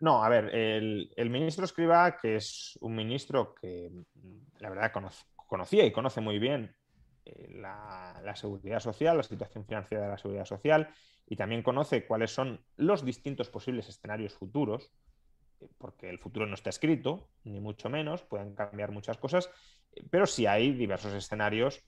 [0.00, 3.90] No, a ver, el, ministro Escriba, que es un ministro que
[4.58, 4.92] la verdad
[5.46, 6.74] conocía y conoce muy bien
[7.26, 10.88] eh, la, seguridad social, la situación financiera de la seguridad social,
[11.26, 14.90] y también conoce cuáles son los distintos posibles escenarios futuros,
[15.60, 19.50] eh, porque el futuro no está escrito, ni mucho menos, pueden cambiar muchas cosas,
[19.92, 21.84] eh, pero sí hay diversos escenarios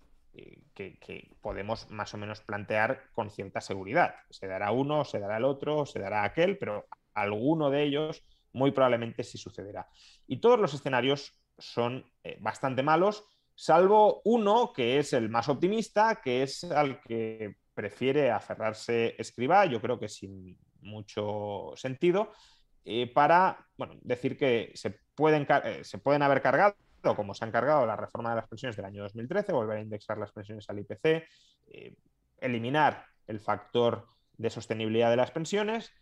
[0.74, 4.14] que, que, podemos más o menos plantear con cierta seguridad.
[4.30, 8.70] Se dará uno, se dará el otro, se dará aquel, pero alguno de ellos muy
[8.70, 9.88] probablemente sí sucederá.
[10.26, 16.20] Y todos los escenarios son eh, bastante malos, salvo uno que es el más optimista,
[16.22, 22.32] que es al que prefiere aferrarse escriba, yo creo que sin mucho sentido,
[22.84, 26.74] eh, para bueno, decir que se pueden, eh, se pueden haber cargado,
[27.16, 30.18] como se han cargado la reforma de las pensiones del año 2013, volver a indexar
[30.18, 31.26] las pensiones al IPC,
[32.40, 34.06] eliminar el factor
[34.36, 35.92] de sostenibilidad de las pensiones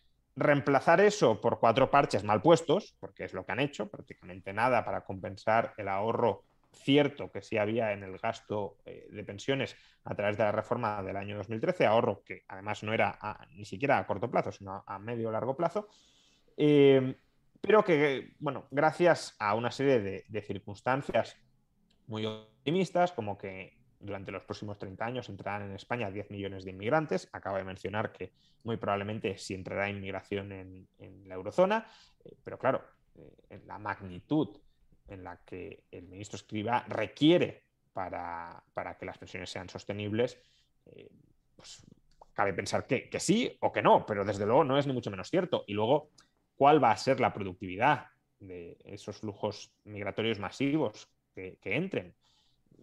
[0.41, 4.84] reemplazar eso por cuatro parches mal puestos, porque es lo que han hecho, prácticamente nada
[4.84, 10.14] para compensar el ahorro cierto que sí había en el gasto eh, de pensiones a
[10.14, 13.18] través de la reforma del año 2013, ahorro que además no era
[13.53, 15.88] ni siquiera a corto plazo, sino a medio o largo plazo,
[16.57, 17.16] eh,
[17.61, 21.36] pero que, bueno, gracias a una serie de, de circunstancias
[22.07, 26.70] muy optimistas, como que durante los próximos 30 años entrarán en España 10 millones de
[26.70, 27.28] inmigrantes.
[27.32, 28.32] Acabo de mencionar que
[28.64, 30.88] muy probablemente sí entrará inmigración en,
[31.28, 31.86] la eurozona,
[32.24, 32.82] eh, pero claro,
[33.14, 34.59] eh, en la magnitud
[35.07, 38.64] en la que el ministro Escriba requiere para,
[38.98, 40.40] que las pensiones sean sostenibles,
[40.86, 41.11] eh,
[41.55, 41.84] pues
[42.32, 45.28] cabe pensar que, sí o que no, pero desde luego no es ni mucho menos
[45.28, 45.64] cierto.
[45.66, 46.11] Y luego,
[46.57, 48.07] ¿cuál va a ser la productividad
[48.38, 52.14] de esos flujos migratorios masivos que entren?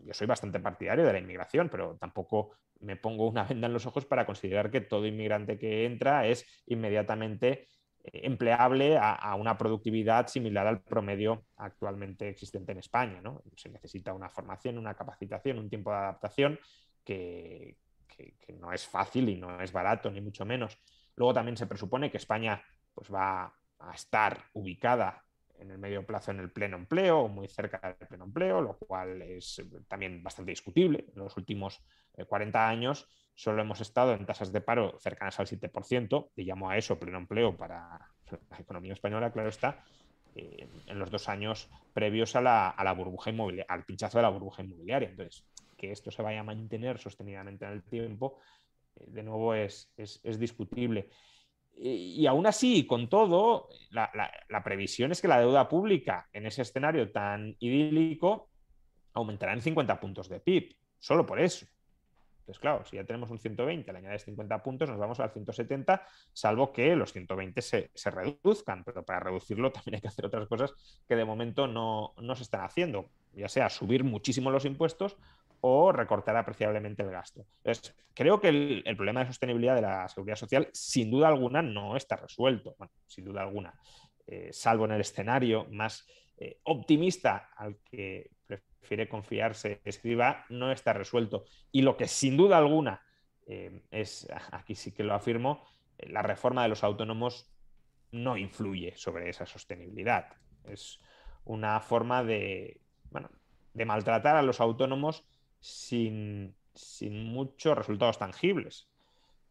[0.03, 3.85] Yo soy bastante partidario de la inmigración, pero tampoco me pongo una venda en los
[3.85, 7.67] ojos para considerar que todo inmigrante que entra es inmediatamente
[8.03, 13.21] eh, empleable a, una productividad similar al promedio actualmente existente en España.
[13.21, 13.41] ¿no?
[13.55, 16.59] Se necesita una formación, una capacitación, un tiempo de adaptación
[17.03, 17.77] que,
[18.59, 20.79] no es fácil y no es barato, ni mucho menos.
[21.15, 22.63] Luego también se presupone que España
[22.95, 25.26] pues, va a estar ubicada
[25.59, 28.77] en el medio plazo en el pleno empleo o muy cerca del pleno empleo, lo
[28.77, 31.05] cual es también bastante discutible.
[31.13, 31.83] En los últimos
[32.27, 36.69] 40 eh, años solo hemos estado en tasas de paro cercanas al 7%, y llamo
[36.69, 37.99] a eso pleno empleo para
[38.49, 39.83] la economía española, claro está,
[40.35, 44.63] eh, en los dos años previos a la, burbuja inmobiliaria, al pinchazo de la burbuja
[44.63, 45.09] inmobiliaria.
[45.09, 45.45] Entonces,
[45.77, 48.39] que esto se vaya a mantener sostenidamente en el tiempo,
[48.95, 51.09] eh, de nuevo es, es discutible.
[51.79, 57.11] Y, aún así, con todo, la, previsión es que la deuda pública en ese escenario
[57.11, 58.49] tan idílico
[59.13, 61.67] aumentará en 50 puntos de PIB, solo por eso.
[62.39, 66.01] Entonces, claro, si ya tenemos un 120, le añades 50 puntos, nos vamos al 170,
[66.31, 70.73] salvo que los 120 se, reduzcan, pero para reducirlo también hay que hacer otras cosas
[71.07, 75.17] que de momento no, no se están haciendo, ya sea subir muchísimo los impuestos
[75.61, 77.45] o recortar apreciablemente el gasto.
[77.57, 81.95] Entonces, creo que el, problema de sostenibilidad de la seguridad social, sin duda alguna, no
[81.95, 82.75] está resuelto.
[82.77, 83.73] Bueno, sin duda alguna,
[84.25, 90.93] eh, salvo en el escenario más eh, optimista al que prefiere confiarse escriba, no está
[90.93, 91.45] resuelto.
[91.71, 93.01] Y lo que sin duda alguna
[93.45, 95.65] eh, es, aquí sí que lo afirmo,
[95.97, 97.51] la reforma de los autónomos
[98.11, 100.27] no influye sobre esa sostenibilidad.
[100.65, 100.99] Es
[101.43, 103.29] una forma de, bueno,
[103.73, 105.25] de maltratar a los autónomos
[105.59, 106.55] sin,
[107.01, 108.87] muchos resultados tangibles.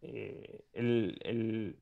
[0.03, 1.79] Eh, el,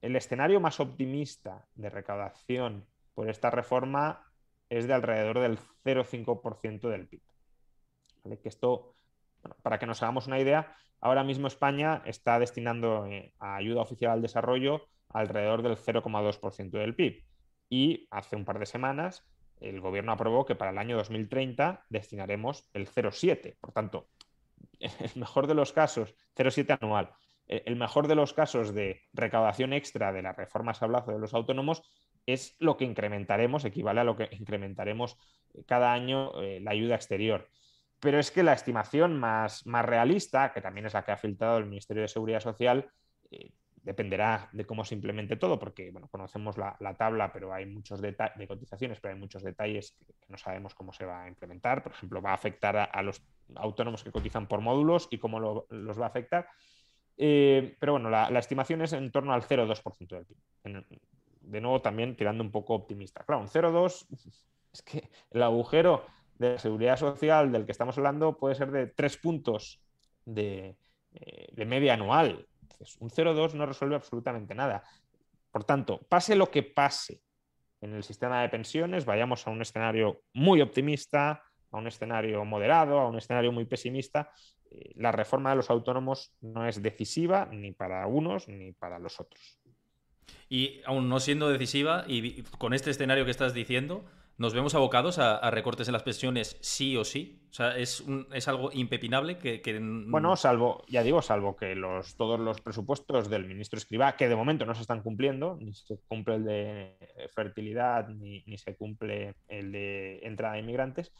[0.00, 4.24] escenario más optimista de recaudación por esta reforma
[4.68, 7.22] es de alrededor del 0,5% del PIB.
[8.42, 8.94] Que esto,
[9.62, 14.12] para que nos hagamos una idea, ahora mismo España está destinando eh, a ayuda oficial
[14.12, 17.24] al desarrollo alrededor del 0,2% del PIB.
[17.70, 19.26] Y hace un par de semanas
[19.60, 23.56] el gobierno aprobó que para el año 2030 destinaremos el 0,7.
[23.60, 24.08] Por tanto,
[24.80, 27.10] el mejor de los casos, 0,7 anual,
[27.48, 31.32] el mejor de los casos de recaudación extra de las reformas a plazo de los
[31.32, 31.82] autónomos
[32.26, 35.16] es lo que incrementaremos, equivale a lo que incrementaremos
[35.66, 37.48] cada año eh, la ayuda exterior.
[38.00, 41.56] Pero es que la estimación más, más realista, que también es la que ha filtrado
[41.56, 42.90] el Ministerio de Seguridad Social,
[43.30, 43.50] eh,
[43.88, 48.14] dependerá de cómo se implemente todo, porque bueno, conocemos la, tabla, pero hay muchos de
[48.46, 51.82] cotizaciones, pero hay muchos detalles que, no sabemos cómo se va a implementar.
[51.82, 53.22] Por ejemplo, va a afectar a, los
[53.54, 56.48] autónomos que cotizan por módulos y cómo los va a afectar.
[57.16, 60.84] Eh, pero bueno, la, estimación es en torno al 0,2% del PIB.
[61.40, 63.24] de nuevo, también tirando un poco optimista.
[63.24, 64.06] Claro, un 0,2
[64.74, 66.04] es que el agujero
[66.38, 69.80] de la seguridad social del que estamos hablando puede ser de 3 puntos
[70.26, 70.76] eh,
[71.52, 72.47] de media anual.
[73.00, 74.82] Un 0,2 no resuelve absolutamente nada.
[75.50, 77.22] Por tanto, pase lo que pase
[77.80, 82.98] en el sistema de pensiones, vayamos a un escenario muy optimista, a un escenario moderado,
[82.98, 84.30] a un escenario muy pesimista,
[84.70, 89.20] eh, la reforma de los autónomos no es decisiva ni para unos ni para los
[89.20, 89.58] otros.
[90.48, 94.04] Y aún no siendo decisiva, y con este escenario que estás diciendo,
[94.38, 97.42] ¿nos vemos abocados a, recortes en las pensiones sí o sí?
[97.50, 99.60] O sea, ¿es, es algo impepinable que,
[100.08, 104.36] Bueno, salvo, ya digo, salvo que los, todos los presupuestos del ministro Escribá, que de
[104.36, 109.34] momento no se están cumpliendo, ni se cumple el de fertilidad, ni, ni se cumple
[109.48, 111.12] el de entrada de inmigrantes,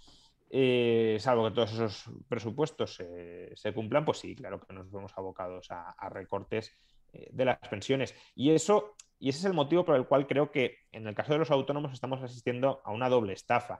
[0.50, 3.02] eh, salvo que todos esos presupuestos
[3.54, 6.72] se cumplan, pues sí, claro que nos vemos abocados a, recortes
[7.12, 8.14] eh, de las pensiones.
[8.34, 11.32] Y eso, y ese es el motivo por el cual creo que en el caso
[11.32, 13.78] de los autónomos estamos asistiendo a una doble estafa.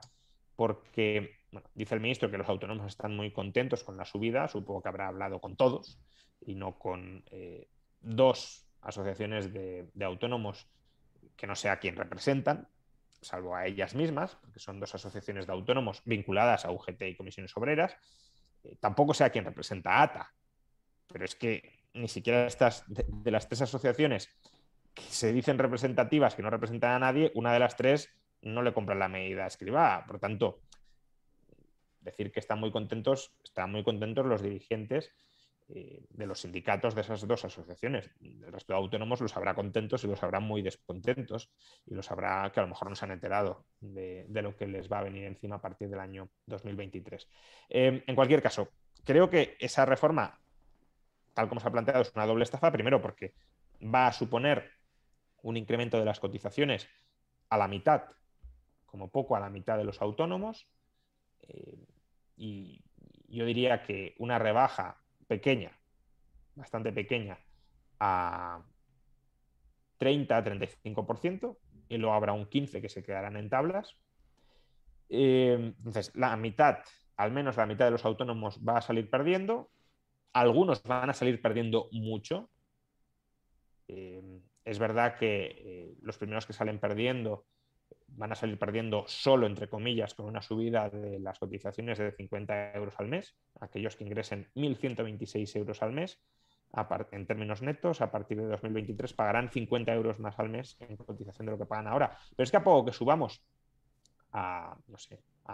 [0.55, 1.37] Porque
[1.73, 5.07] dice el ministro que los autónomos están muy contentos con la subida, supongo que habrá
[5.07, 5.97] hablado con todos
[6.41, 7.69] y no con eh,
[8.01, 10.67] dos asociaciones de, autónomos
[11.37, 12.67] que no sé a quién representan,
[13.21, 17.55] salvo a ellas mismas, porque son dos asociaciones de autónomos vinculadas a UGT y comisiones
[17.55, 17.95] obreras.
[18.63, 20.33] Eh, tampoco sé a quién representa ATA,
[21.07, 24.29] pero es que ni siquiera estas, de, las tres asociaciones
[25.09, 28.09] se dicen representativas, que no representan a nadie, una de las tres
[28.41, 30.05] no le compra la medida escribada.
[30.05, 30.61] Por tanto,
[32.01, 35.11] decir que están muy contentos, están muy contentos los dirigentes
[35.71, 38.09] eh, de los sindicatos de esas dos asociaciones.
[38.21, 41.51] El resto de autónomos los habrá contentos y los habrá muy descontentos
[41.85, 44.91] y los habrá que a lo mejor no se han enterado de, lo que les
[44.91, 47.27] va a venir encima a partir del año 2023.
[47.69, 48.71] Eh, en cualquier caso,
[49.03, 50.39] creo que esa reforma,
[51.33, 52.71] tal como se ha planteado, es una doble estafa.
[52.71, 53.35] Primero, porque
[53.83, 54.78] va a suponer
[55.43, 56.87] un incremento de las cotizaciones
[57.49, 58.03] a la mitad,
[58.85, 60.67] como poco a la mitad de los autónomos.
[61.41, 61.85] Eh,
[62.37, 62.81] y
[63.27, 65.77] yo diría que una rebaja pequeña,
[66.55, 67.39] bastante pequeña,
[67.99, 68.63] a
[69.99, 71.57] 30-35%,
[71.89, 73.97] y luego habrá un 15% que se quedarán en tablas.
[75.09, 76.79] Eh, entonces, la mitad,
[77.17, 79.71] al menos la mitad de los autónomos va a salir perdiendo,
[80.33, 82.49] algunos van a salir perdiendo mucho.
[83.87, 87.45] Eh, es verdad que eh, los primeros que salen perdiendo
[88.07, 92.73] van a salir perdiendo solo, entre comillas, con una subida de las cotizaciones de 50
[92.73, 93.35] euros al mes.
[93.59, 96.19] Aquellos que ingresen 1.126 euros al mes,
[97.11, 101.47] en términos netos, a partir de 2023 pagarán 50 euros más al mes en cotización
[101.47, 102.17] de lo que pagan ahora.
[102.35, 103.41] Pero es que a poco que subamos
[104.33, 104.77] a,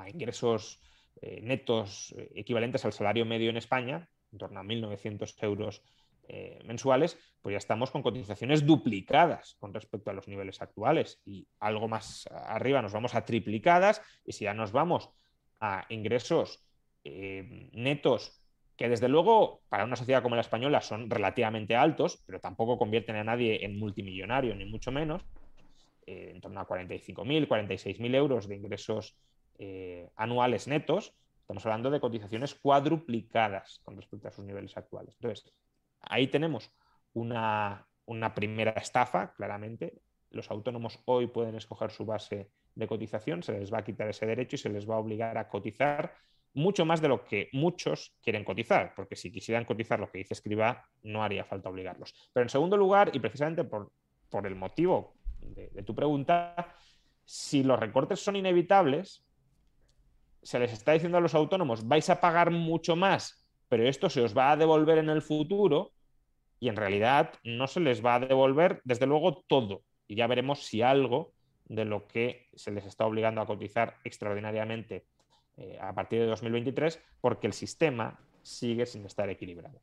[0.08, 0.82] ingresos
[1.22, 5.82] eh, netos eh, equivalentes al salario medio en España, en torno a 1.900 euros
[6.28, 11.48] eh, mensuales, pues ya estamos con cotizaciones duplicadas con respecto a los niveles actuales y
[11.60, 15.12] algo más arriba nos vamos a triplicadas y si ya nos vamos
[15.60, 16.64] a ingresos
[17.04, 18.42] eh, netos
[18.76, 23.18] que desde luego para una sociedad como la española son relativamente altos, pero tampoco convierten
[23.18, 25.24] a nadie en multimillonario, ni mucho menos,
[26.08, 29.16] eh, en torno a 45.000, 46.000 euros de ingresos
[30.18, 35.16] anuales netos, estamos hablando de cotizaciones cuadruplicadas con respecto a sus niveles actuales.
[35.22, 35.54] Entonces,
[36.10, 36.72] Ahí tenemos
[37.14, 37.88] una,
[38.36, 40.02] primera estafa, claramente.
[40.32, 44.26] Los autónomos hoy pueden escoger su base de cotización, se les va a quitar ese
[44.26, 46.14] derecho y se les va a obligar a cotizar
[46.56, 50.34] mucho más de lo que muchos quieren cotizar, porque si quisieran cotizar lo que dice
[50.34, 52.14] Escriba, no haría falta obligarlos.
[52.34, 53.92] Pero en segundo lugar, y precisamente por,
[54.44, 56.74] el motivo de, tu pregunta,
[57.24, 59.26] si los recortes son inevitables,
[60.42, 64.22] se les está diciendo a los autónomos, vais a pagar mucho más, pero esto se
[64.22, 65.94] os va a devolver en el futuro,
[66.60, 69.84] y en realidad no se les va a devolver, desde luego, todo.
[70.08, 71.34] Y ya veremos si algo
[71.66, 75.06] de lo que se les está obligando a cotizar extraordinariamente
[75.58, 79.82] eh, a partir de 2023, porque el sistema sigue sin estar equilibrado.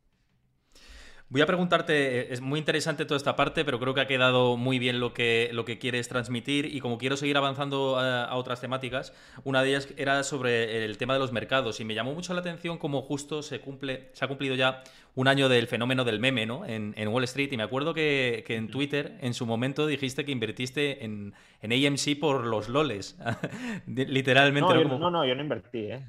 [1.33, 4.79] Voy a preguntarte, es muy interesante toda esta parte, pero creo que ha quedado muy
[4.79, 9.15] bien lo que, lo que quieres transmitir y como quiero seguir avanzando a, otras temáticas,
[9.43, 12.41] una de ellas era sobre el tema de los mercados y me llamó mucho la
[12.41, 14.83] atención cómo justo se cumple, se ha cumplido ya
[15.15, 16.67] un año del fenómeno del meme ¿no?
[16.67, 21.03] en, Wall Street y me acuerdo que, en Twitter en su momento dijiste que invertiste
[21.03, 23.19] en, en AMC por los loles,
[23.87, 24.75] literalmente.
[24.75, 25.79] No, yo, no, yo no invertí.
[25.79, 26.05] ¿eh?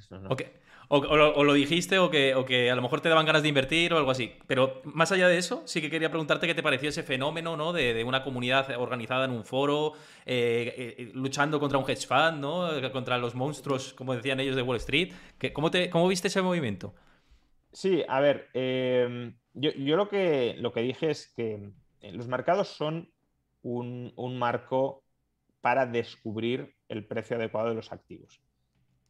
[0.95, 4.11] O, lo, dijiste o que, a lo mejor te daban ganas de invertir o algo
[4.11, 4.33] así.
[4.45, 7.73] Pero más allá de eso, sí que quería preguntarte qué te pareció ese fenómeno ¿no?
[7.73, 12.69] de, una comunidad organizada en un foro, eh, eh, luchando contra un hedge fund, ¿no?
[12.91, 15.13] contra los monstruos, como decían ellos, de Wall Street.
[15.53, 16.93] ¿Cómo, te, cómo viste ese movimiento?
[17.71, 21.71] Sí, a ver, em, yo, lo, que, que dije es que
[22.01, 23.09] eh, los mercados son
[23.63, 25.03] un, un marco
[25.59, 28.39] para descubrir el precio adecuado de los activos.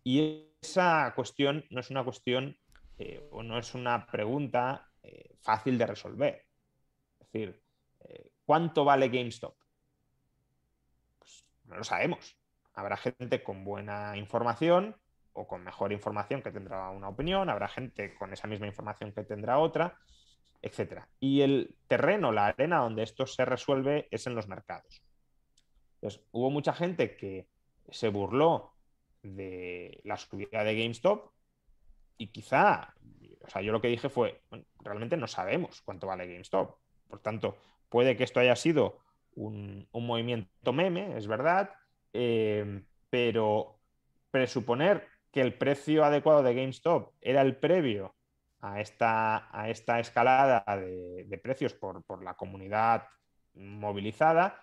[0.05, 2.57] Y esa cuestión no es una cuestión
[2.97, 6.45] eh, o no es una pregunta eh, fácil de resolver.
[7.19, 7.61] Es decir,
[7.99, 9.55] eh, ¿cuánto vale GameStop?
[11.19, 12.37] Pues no lo sabemos.
[12.75, 14.95] Habrá gente con buena información
[15.33, 19.23] o con mejor información que tendrá una opinión, habrá gente con esa misma información que
[19.23, 19.99] tendrá otra,
[20.61, 21.03] etc.
[21.19, 25.03] Y el terreno, la arena donde esto se resuelve es en los mercados.
[25.95, 27.47] Entonces, hubo mucha gente que
[27.89, 28.72] se burló
[29.23, 31.31] de la subida de GameStop
[32.17, 32.93] y quizá,
[33.41, 34.41] o sea, yo lo que dije fue,
[34.79, 36.77] realmente no sabemos cuánto vale GameStop.
[37.07, 37.57] Por tanto,
[37.89, 38.99] puede que esto haya sido
[39.35, 41.71] un, movimiento meme, es verdad,
[42.13, 43.79] eh, pero
[44.31, 48.15] presuponer que el precio adecuado de GameStop era el previo
[48.61, 53.07] a esta, a esta escalada de, precios por, por, la comunidad
[53.55, 54.61] movilizada,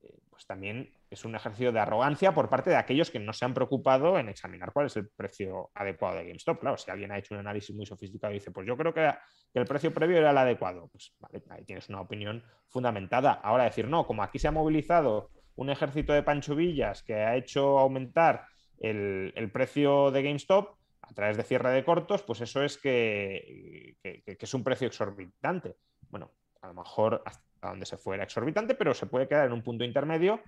[0.00, 3.44] eh, pues también es un ejercicio de arrogancia por parte de aquellos que no se
[3.44, 6.60] han preocupado en examinar cuál es el precio adecuado de GameStop.
[6.60, 9.12] Claro, si alguien ha hecho un análisis muy sofisticado y dice, pues yo creo que,
[9.54, 13.32] el precio previo era el adecuado, pues vale, ahí tienes una opinión fundamentada.
[13.32, 17.36] Ahora decir, no, como aquí se ha movilizado un ejército de Pancho Villas que ha
[17.36, 18.46] hecho aumentar
[18.78, 24.36] el, precio de GameStop a través de cierre de cortos, pues eso es que, que
[24.38, 25.76] es un precio exorbitante.
[26.08, 26.32] Bueno,
[26.62, 29.84] a lo mejor hasta donde se fuera exorbitante, pero se puede quedar en un punto
[29.84, 30.40] intermedio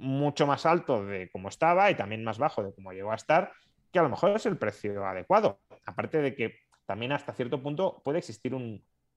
[0.00, 3.52] mucho más alto de como estaba y también más bajo de cómo llegó a estar,
[3.92, 5.60] que a lo mejor es el precio adecuado.
[5.86, 8.56] Aparte de que también hasta cierto punto puede existir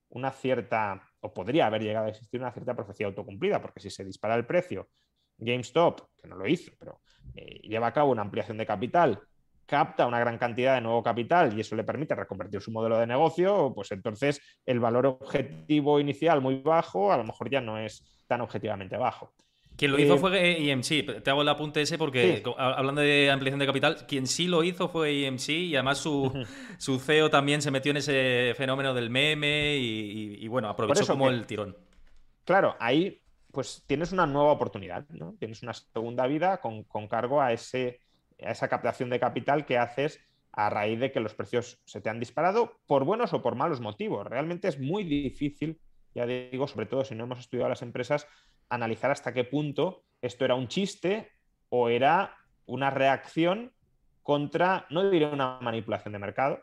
[0.09, 4.03] una cierta, o podría haber llegado a existir una cierta profecía autocumplida, porque si se
[4.03, 4.89] dispara el precio,
[5.37, 7.01] GameStop, que no lo hizo, pero
[7.35, 9.19] eh, lleva a cabo una ampliación de capital,
[9.65, 13.07] capta una gran cantidad de nuevo capital y eso le permite reconvertir su modelo de
[13.07, 18.03] negocio, pues entonces el valor objetivo inicial muy bajo a lo mejor ya no es
[18.27, 19.33] tan objetivamente bajo.
[19.75, 21.23] Quien lo hizo eh, fue EMC.
[21.23, 24.87] Te hago el apunte ese porque, hablando de ampliación de capital, quien sí lo hizo
[24.87, 26.31] fue EMC y además su,
[26.77, 31.45] su CEO también se metió en ese fenómeno del meme y, bueno, aprovechó como el
[31.45, 31.75] tirón.
[32.45, 33.21] Claro, ahí
[33.51, 35.35] pues tienes una nueva oportunidad, ¿no?
[35.37, 37.99] Tienes una segunda vida con, cargo a, ese,
[38.43, 40.19] a esa captación de capital que haces
[40.51, 43.79] a raíz de que los precios se te han disparado por buenos o por malos
[43.79, 44.25] motivos.
[44.25, 45.79] Realmente es muy difícil,
[46.15, 48.27] ya digo, sobre todo si no hemos estudiado las empresas,
[48.69, 51.31] analizar hasta qué punto esto era un chiste
[51.69, 52.35] o era
[52.65, 53.73] una reacción
[54.21, 56.59] contra, no diría una manipulación de mercado,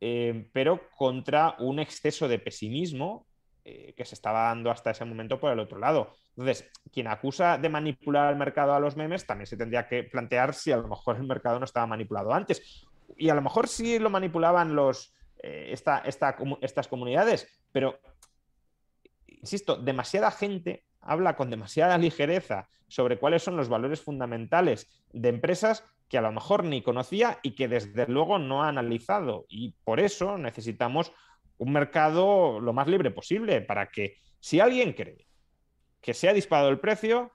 [0.00, 3.26] eh, pero contra un exceso de pesimismo
[3.64, 6.14] eh, que se estaba dando hasta ese momento por el otro lado.
[6.30, 10.54] Entonces, quien acusa de manipular el mercado a los memes también se tendría que plantear
[10.54, 12.86] si a lo mejor el mercado no estaba manipulado antes.
[13.16, 17.98] Y a lo mejor sí lo manipulaban los, eh, estas comunidades, pero,
[19.26, 25.84] insisto, demasiada gente habla con demasiada ligereza sobre cuáles son los valores fundamentales de empresas
[26.08, 29.46] que a lo mejor ni conocía y que desde luego no ha analizado.
[29.48, 31.12] Y por eso necesitamos
[31.56, 35.26] un mercado lo más libre posible para que si alguien cree
[36.00, 37.32] que se ha disparado el precio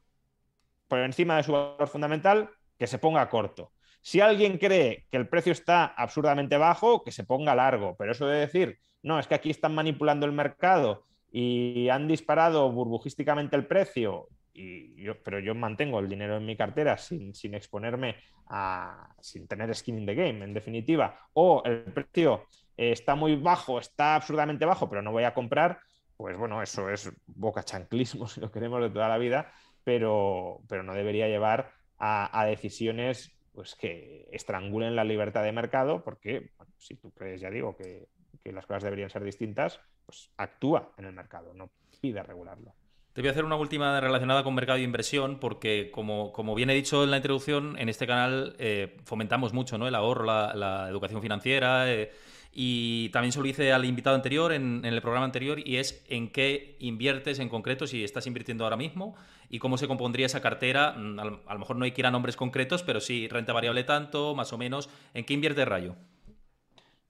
[0.87, 3.71] por encima de su valor fundamental, que se ponga corto.
[4.01, 7.95] Si alguien cree que el precio está absurdamente bajo, que se ponga largo.
[7.97, 11.05] Pero eso de decir, no, es que aquí están manipulando el mercado
[11.35, 16.55] y han disparado burbujísticamente el precio, y yo, pero yo mantengo el dinero en mi
[16.55, 22.45] cartera sin, exponerme a, sin tener skin in the game, en definitiva, o el precio
[22.77, 25.79] está muy bajo, está absurdamente bajo, pero no voy a comprar,
[26.17, 29.51] pues bueno, eso es boca chanclismo, si lo queremos, de toda la vida,
[29.83, 36.51] pero, pero no debería llevar a, decisiones pues, que estrangulen la libertad de mercado, porque
[36.77, 38.07] si tú crees, ya digo, que,
[38.43, 41.69] que las cosas deberían ser distintas, pues actúa en el mercado, no
[42.01, 42.73] pide regularlo.
[43.13, 46.71] Te voy a hacer una última relacionada con mercado de inversión, porque como, como bien
[46.71, 49.87] he dicho en la introducción, en este canal eh, fomentamos mucho ¿no?
[49.87, 51.91] el ahorro, la, educación financiera.
[51.91, 52.11] Eh,
[52.55, 56.29] y también se lo hice al invitado anterior, en, el programa anterior, y es en
[56.29, 59.15] qué inviertes en concreto, si estás invirtiendo ahora mismo,
[59.49, 60.93] y cómo se compondría esa cartera.
[60.93, 63.83] Mm, a lo mejor no hay que ir a nombres concretos, pero sí renta variable
[63.83, 64.89] tanto, más o menos.
[65.13, 65.95] ¿En qué invierte Rayo?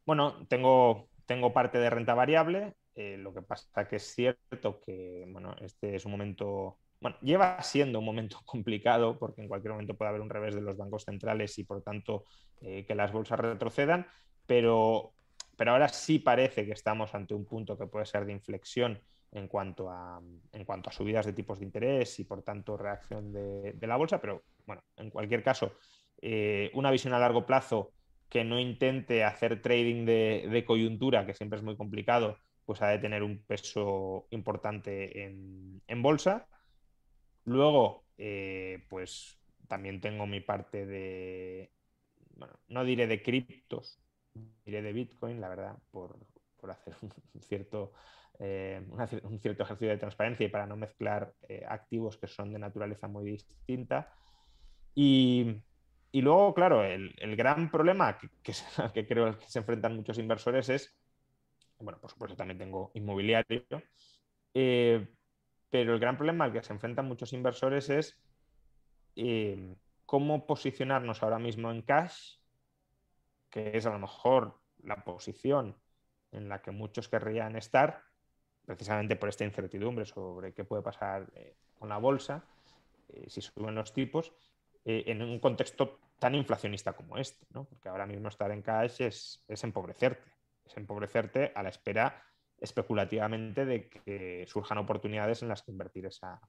[0.06, 5.26] Bueno, tengo, tengo parte de renta variable, eh, lo que pasa que es cierto que
[5.28, 9.96] bueno, este es un momento, bueno, lleva siendo un momento complicado porque en cualquier momento
[9.96, 12.26] puede haber un revés de los bancos centrales y por tanto
[12.62, 14.06] eh, que las bolsas retrocedan,
[14.46, 15.14] pero,
[15.58, 19.48] pero ahora sí parece que estamos ante un punto que puede ser de inflexión en
[19.48, 20.22] cuanto a,
[20.52, 24.22] en cuanto a subidas de tipos de interés y por tanto reacción de, la bolsa,
[24.22, 25.74] pero bueno, en cualquier caso,
[26.22, 27.94] eh, una visión a largo plazo
[28.30, 33.00] que no intente hacer trading de coyuntura, que siempre es muy complicado, pues ha de
[33.00, 36.48] tener un peso importante en, bolsa.
[37.46, 41.72] Luego, eh, pues también tengo mi parte de,
[42.36, 44.00] bueno, no diré de criptos,
[44.66, 46.18] diré de Bitcoin, la verdad, por,
[46.58, 47.94] por hacer un cierto,
[48.40, 48.82] eh,
[49.24, 53.08] un cierto ejercicio de transparencia y para no mezclar eh, activos que son de naturaleza
[53.08, 54.14] muy distinta.
[54.96, 55.62] Y,
[56.12, 58.54] y luego, claro, el, el gran problema que, que,
[58.94, 60.96] que, creo que se enfrentan muchos inversores es,
[61.84, 63.66] bueno, por supuesto también tengo inmobiliario,
[64.54, 65.08] eh,
[65.70, 68.18] pero el gran problema al que se enfrentan muchos inversores es
[69.16, 69.76] eh,
[70.06, 72.38] cómo posicionarnos ahora mismo en cash,
[73.50, 75.76] que es a lo mejor la posición
[76.32, 78.02] en la que muchos querrían estar,
[78.66, 82.46] precisamente por esta incertidumbre sobre qué puede pasar eh, con la bolsa,
[83.28, 84.34] si suben los tipos,
[84.86, 87.66] en un contexto tan inflacionista como este, ¿no?
[87.66, 90.34] porque ahora mismo estar en cash es empobrecerte,
[90.66, 92.24] es empobrecerte a la espera
[92.60, 96.40] especulativamente de que surjan oportunidades en las que invertir esa,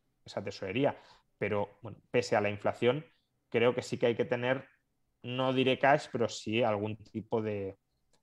[0.45, 0.97] tesorería.
[1.39, 3.05] Pero bueno, pese a la inflación,
[3.51, 4.69] creo que sí que hay que tener,
[5.23, 7.79] no diré cash, pero sí algún tipo de,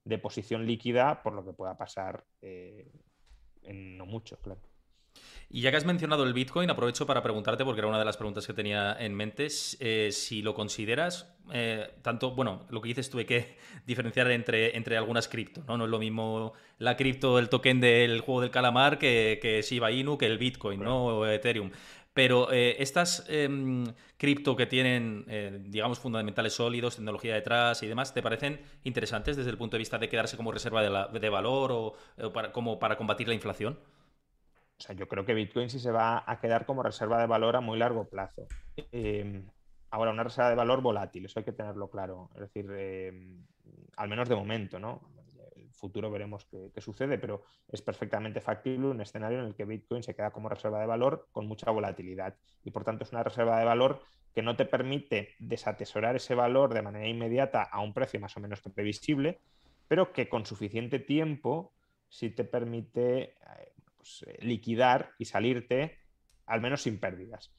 [0.06, 2.90] de posición líquida por lo que pueda pasar eh,
[3.64, 4.71] en no mucho, claro.
[5.54, 8.16] Y ya que has mencionado el Bitcoin, aprovecho para preguntarte, porque era una de las
[8.16, 9.48] preguntas que tenía en mente,
[9.80, 14.96] eh, si lo consideras, eh, tanto, bueno, lo que dices hay que diferenciar entre, entre
[14.96, 15.78] algunas cripto, ¿no?
[15.78, 19.92] No es lo mismo la cripto, el token del juego del calamar, que, que Shiba
[19.92, 21.06] Inu, que el Bitcoin, ¿no?
[21.06, 21.72] O Ethereum.
[22.14, 23.48] Pero eh, estas eh,
[24.18, 29.50] cripto que tienen, eh, digamos, fundamentales sólidos, tecnología detrás y demás, ¿te parecen interesantes desde
[29.50, 32.52] el punto de vista de quedarse como reserva de, la, de valor o, o para,
[32.52, 33.80] como para combatir la inflación?
[34.82, 37.56] O sea, yo creo que Bitcoin sí se va a quedar como reserva de valor
[37.56, 38.48] a muy largo plazo.
[38.92, 39.44] Eh,
[39.92, 42.32] ahora, una reserva de valor volátil, eso hay que tenerlo claro.
[42.34, 43.14] Es decir, eh,
[43.96, 45.02] al menos de momento, ¿no?
[45.56, 49.66] El futuro veremos qué, qué, sucede, pero es perfectamente factible un escenario en el que
[49.66, 52.36] Bitcoin se queda como reserva de valor con mucha volatilidad.
[52.64, 54.02] Y por tanto es una reserva de valor
[54.34, 58.40] que no te permite desatesorar ese valor de manera inmediata a un precio más o
[58.40, 59.42] menos previsible,
[59.88, 61.72] pero que con suficiente tiempo
[62.12, 63.71] sí te permite eh,
[64.02, 66.00] pues, eh, liquidar y salirte
[66.48, 67.54] al menos sin pérdidas.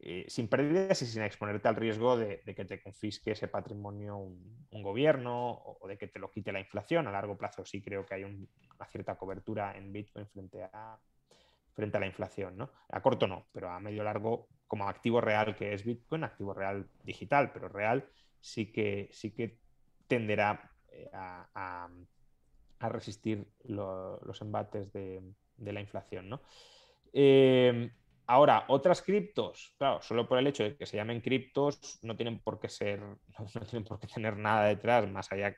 [0.00, 4.82] Eh, sin pérdidas y sin exponerte al riesgo de, que te confisque ese patrimonio un,
[4.82, 7.06] gobierno o de que te lo quite la inflación.
[7.06, 10.98] A largo plazo sí creo que hay un, una cierta cobertura en Bitcoin frente a,
[11.72, 12.56] frente a la inflación.
[12.56, 12.70] ¿no?
[12.90, 16.88] A corto no, pero a medio largo, como activo real que es Bitcoin, activo real
[17.04, 18.06] digital, pero real,
[18.40, 19.58] sí que, sí que
[20.06, 21.88] tenderá eh, a,
[22.80, 25.22] resistir lo, los embates de,
[25.56, 26.28] de, la inflación.
[26.28, 26.40] ¿no?
[27.12, 27.90] Eh,
[28.26, 32.38] Ahora, otras criptos, claro, solo por el hecho de que se llamen criptos, no tienen
[32.38, 33.00] por qué ser,
[33.54, 35.54] no tienen por qué tener nada detrás, más allá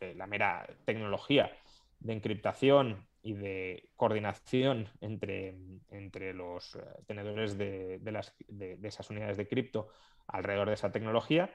[0.00, 1.52] de la mera tecnología
[1.98, 5.58] de encriptación y de coordinación entre,
[5.90, 9.88] entre los tenedores de, de, esas unidades de cripto
[10.26, 11.54] alrededor de esa tecnología.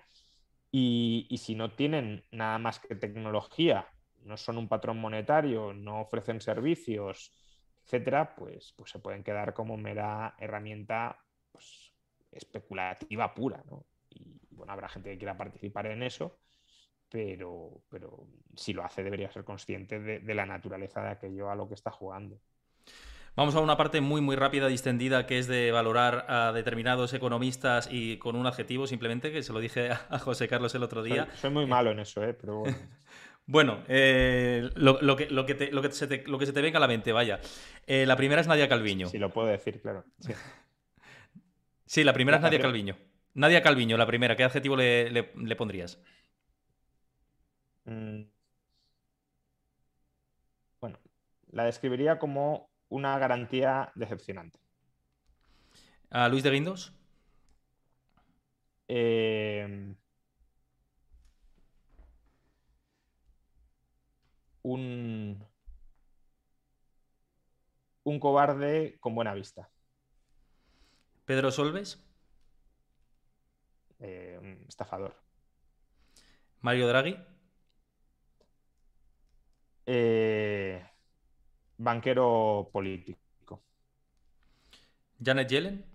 [0.72, 3.88] Y, si no tienen nada más que tecnología,
[4.22, 7.32] no son un patrón monetario, no ofrecen servicios,
[7.86, 11.20] etcétera, pues, pues se pueden quedar como mera herramienta
[11.52, 11.94] pues,
[12.32, 13.86] especulativa pura, ¿no?
[14.10, 16.40] Y bueno, habrá gente que quiera participar en eso,
[17.10, 21.56] pero, pero si lo hace debería ser consciente de, de, la naturaleza de aquello a
[21.56, 22.40] lo que está jugando.
[23.36, 27.90] Vamos a una parte muy muy rápida, distendida, que es de valorar a determinados economistas
[27.92, 31.26] y con un adjetivo simplemente, que se lo dije a José Carlos el otro día.
[31.26, 32.34] Soy, soy muy malo en eso, ¿eh?
[32.34, 32.78] pero bueno.
[33.48, 36.54] Bueno, eh, lo, lo, que, lo, que te, lo, que se te, lo, que se
[36.54, 37.40] te, venga a la mente, vaya.
[37.86, 39.08] Eh, la primera es Nadia Calviño.
[39.08, 40.04] Sí, lo puedo decir, claro.
[40.20, 40.34] Sí,
[41.86, 42.98] sí la primera es Nadia Calviño.
[43.36, 44.36] Nadia Calviño, la primera.
[44.36, 46.02] ¿Qué adjetivo le, le, le pondrías?
[47.86, 48.24] Mm.
[50.82, 50.98] Bueno,
[51.52, 54.58] la describiría como una garantía decepcionante.
[56.10, 56.94] ¿A Luis de Guindos?
[58.88, 59.96] Eh...
[64.66, 65.46] un,
[68.06, 69.70] un cobarde con buena vista.
[71.26, 72.02] ¿Pedro Solves?
[74.00, 75.16] Eh, un estafador.
[76.62, 77.18] ¿Mario Draghi?
[79.88, 80.84] Eh,
[81.78, 83.62] banquero político.
[85.24, 85.86] ¿Janet Yellen?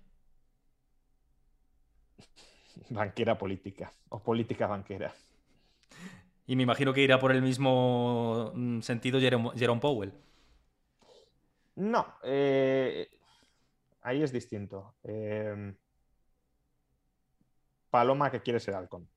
[2.91, 5.15] Banquera política o política banquera.
[6.49, 10.13] Y me imagino que irá por el mismo mm, sentido Jerome, Jerome Powell.
[11.77, 13.09] No, eh,
[14.03, 14.95] ahí es distinto.
[15.05, 15.75] Eh,
[17.91, 19.09] Paloma que quiere ser halcón.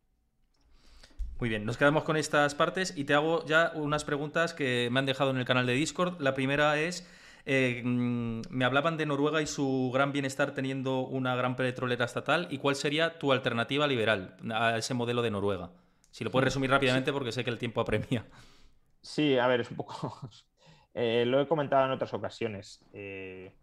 [1.39, 4.99] Muy bien, nos quedamos con estas partes y te hago ya unas preguntas que me
[4.99, 6.21] han dejado en el canal de Discord.
[6.21, 7.07] La primera es,
[7.45, 12.47] eh, mm, me hablaban de Noruega y su gran bienestar teniendo una gran petrolera estatal.
[12.49, 15.71] ¿Y cuál sería tu alternativa liberal a ese modelo de Noruega?
[16.11, 18.25] Si lo puedes resumir rápidamente porque sé que el tiempo apremia.
[19.01, 20.29] Sí, a ver, es un poco...
[20.93, 22.85] Eh, lo he comentado en otras ocasiones.
[22.93, 23.53] Eh,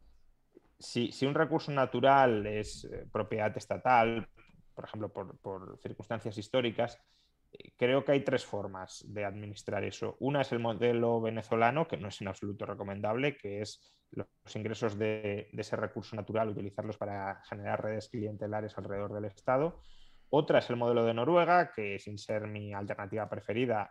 [0.78, 4.28] si, un recurso natural es eh, propiedad estatal,
[4.74, 6.98] por ejemplo, por, circunstancias históricas,
[7.76, 10.16] creo que hay tres formas de administrar eso.
[10.20, 14.98] Una es el modelo venezolano, que no es en absoluto recomendable, que es los ingresos
[14.98, 19.80] de, ese recurso natural, utilizarlos para generar redes clientelares alrededor del Estado.
[20.30, 23.90] Otra es el modelo de Noruega, que sin ser mi alternativa preferida,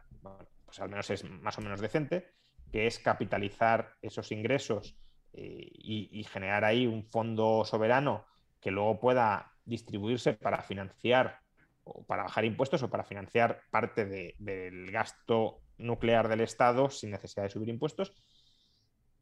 [0.65, 2.33] pues al menos es más o menos decente,
[2.71, 4.95] que es capitalizar esos ingresos
[5.33, 8.25] eh, y, generar ahí un fondo soberano
[8.59, 11.39] que luego pueda distribuirse para financiar
[11.83, 17.43] o para bajar impuestos o para financiar parte del gasto nuclear del Estado sin necesidad
[17.43, 18.13] de subir impuestos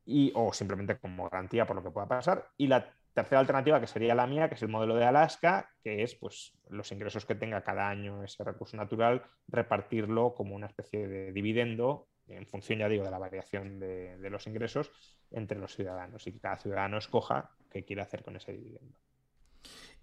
[0.05, 2.49] y, o simplemente como garantía por lo que pueda pasar.
[2.57, 6.03] Y la tercera alternativa, que sería la mía, que es el modelo de Alaska, que
[6.03, 11.07] es pues, los ingresos que tenga cada año ese recurso natural, repartirlo como una especie
[11.07, 14.91] de dividendo en función, ya digo, de la variación de, de los ingresos
[15.31, 18.97] entre los ciudadanos y que cada ciudadano escoja qué quiere hacer con ese dividendo.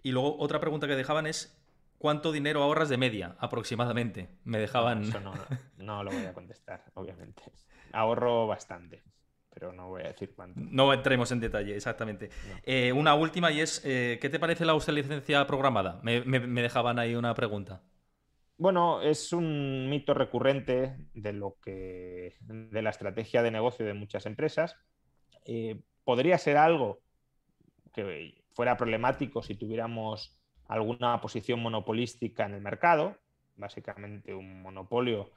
[0.02, 1.58] Y luego otra pregunta que dejaban es,
[1.98, 4.28] ¿cuánto dinero ahorras de media aproximadamente?
[4.44, 5.02] Me dejaban...
[5.02, 5.32] eso no,
[5.78, 7.42] no, lo voy a contestar, obviamente.
[7.92, 9.02] Ahorro bastante
[9.54, 10.60] pero no voy a decir cuánto.
[10.60, 12.28] No entremos en detalle, exactamente.
[12.64, 16.00] Eh, una última y es, eh, ¿qué te parece la obsolescencia programada?
[16.02, 16.20] Me,
[16.60, 17.80] dejaban ahí una pregunta.
[18.56, 24.26] Bueno, es un mito recurrente de lo que de la estrategia de negocio de muchas
[24.26, 24.76] empresas.
[25.44, 27.00] Eh, podría ser algo
[27.92, 30.38] que fuera problemático si tuviéramos
[30.68, 33.18] alguna posición monopolística en el mercado,
[33.56, 35.30] básicamente un monopolio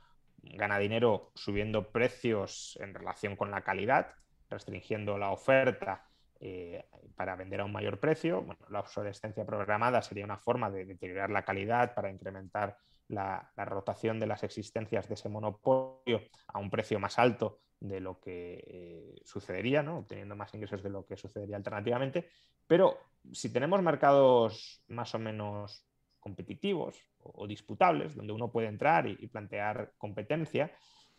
[0.44, 4.14] gana dinero subiendo precios en relación con la calidad,
[4.50, 6.06] restringiendo la oferta
[6.40, 8.46] eh, para vender a un mayor precio.
[8.70, 12.78] la obsolescencia programada sería una forma de deteriorar la calidad para incrementar
[13.10, 18.20] la, rotación de las existencias de ese monopolio a un precio más alto de lo
[18.20, 22.30] que eh, sucedería, obteniendo más ingresos de lo que sucedería alternativamente.
[22.66, 22.98] Pero
[23.32, 25.86] si tenemos mercados más o menos
[26.20, 30.72] competitivos o, disputables, donde uno puede entrar y, plantear competencia,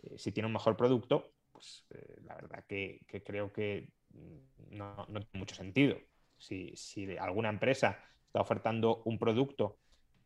[0.03, 3.89] eh, si tiene un mejor producto, pues eh, la verdad que, creo que
[4.71, 5.97] no, tiene mucho sentido.
[6.37, 6.75] Si,
[7.19, 9.79] alguna empresa está ofertando un producto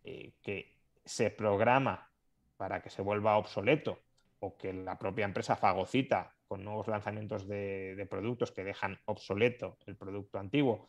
[0.02, 2.10] que se programa
[2.56, 4.00] para que se vuelva obsoleto
[4.40, 9.96] o que la propia empresa fagocita con nuevos lanzamientos de productos que dejan obsoleto el
[9.96, 10.86] producto antiguo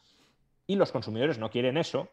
[0.68, 2.10] y los consumidores no quieren eso,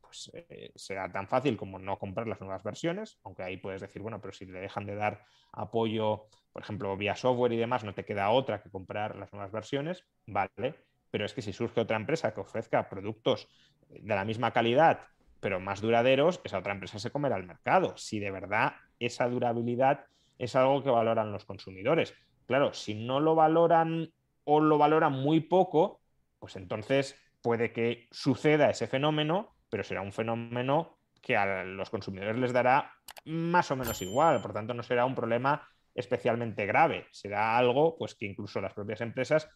[0.00, 4.02] pues, eh, sea tan fácil como no comprar las nuevas versiones, aunque ahí puedes decir,
[4.02, 7.94] bueno, pero si le dejan de dar apoyo, por ejemplo, vía software y demás, no
[7.94, 10.74] te queda otra que comprar las nuevas versiones, vale,
[11.10, 13.48] pero es que si surge otra empresa que ofrezca productos
[13.88, 15.00] de la misma calidad,
[15.44, 17.94] pero más duraderos, esa otra empresa se comerá al mercado.
[17.98, 20.06] Si de verdad esa durabilidad
[20.38, 22.14] es algo que valoran los consumidores.
[22.46, 24.10] Claro, si no lo valoran
[24.44, 26.00] o lo valoran muy poco,
[26.38, 32.36] pues entonces puede que suceda ese fenómeno pero será un fenómeno que a los consumidores
[32.36, 32.92] les dará
[33.24, 38.14] más o menos igual, por tanto no será un problema especialmente grave, será algo pues
[38.14, 39.50] que incluso las propias empresas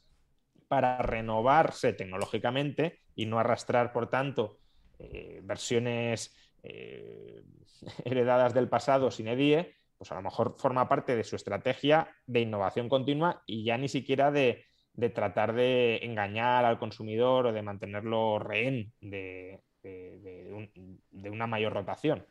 [0.66, 4.58] para renovarse tecnológicamente y no arrastrar por tanto
[4.98, 7.42] eh, versiones eh,
[8.04, 12.40] heredadas del pasado sin EDIE, pues a lo mejor forma parte de su estrategia de
[12.40, 17.62] innovación continua y ya ni siquiera de, de tratar de engañar al consumidor o de
[17.62, 22.26] mantenerlo rehén de, de, una mayor rotación.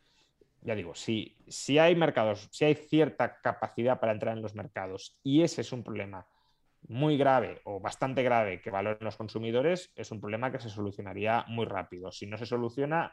[0.62, 5.18] Ya digo, si, si hay mercados, si hay cierta capacidad para entrar en los mercados
[5.22, 6.26] y ese es un problema
[6.86, 11.44] muy grave o bastante grave que valoren los consumidores, es un problema que se solucionaría
[11.48, 12.12] muy rápido.
[12.12, 13.12] Si no se soluciona,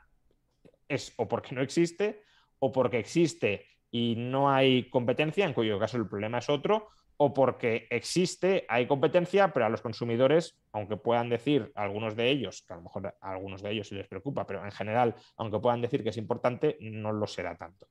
[0.88, 2.22] es o porque no existe
[2.60, 7.34] o porque existe y no hay competencia, en cuyo caso el problema es otro, o
[7.34, 12.74] porque existe, hay competencia, pero a los consumidores, aunque puedan decir algunos de ellos, que
[12.74, 15.82] a lo mejor a algunos de ellos sí les preocupa, pero en general, aunque puedan
[15.82, 17.88] decir que es importante, no lo será tanto.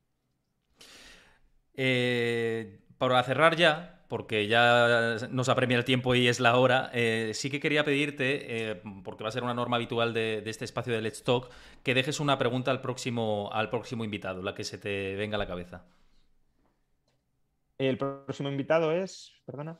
[1.73, 7.31] Eh, para cerrar ya, porque ya nos apremia el tiempo y es la hora, eh,
[7.33, 10.93] sí que quería pedirte, eh, porque va a ser una norma habitual de, este espacio
[10.93, 11.49] de Let's Talk,
[11.83, 15.39] que dejes una pregunta al próximo, al próximo invitado, la que se te venga a
[15.39, 15.85] la cabeza.
[17.77, 19.77] El próximo invitado es, perdona.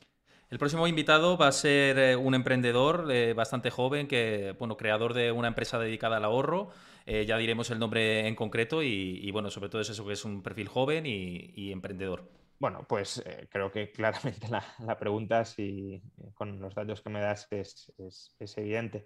[0.49, 5.13] El próximo invitado va a ser eh, un emprendedor eh, bastante joven, que, bueno, creador
[5.13, 6.69] de una empresa dedicada al ahorro.
[7.07, 10.41] Ya diremos el nombre en concreto y, bueno, sobre todo es eso que es un
[10.41, 12.23] perfil joven y, emprendedor.
[12.57, 14.47] Bueno, pues creo que claramente
[14.79, 16.01] la, pregunta, si
[16.33, 19.05] con los datos que me das, es, es evidente.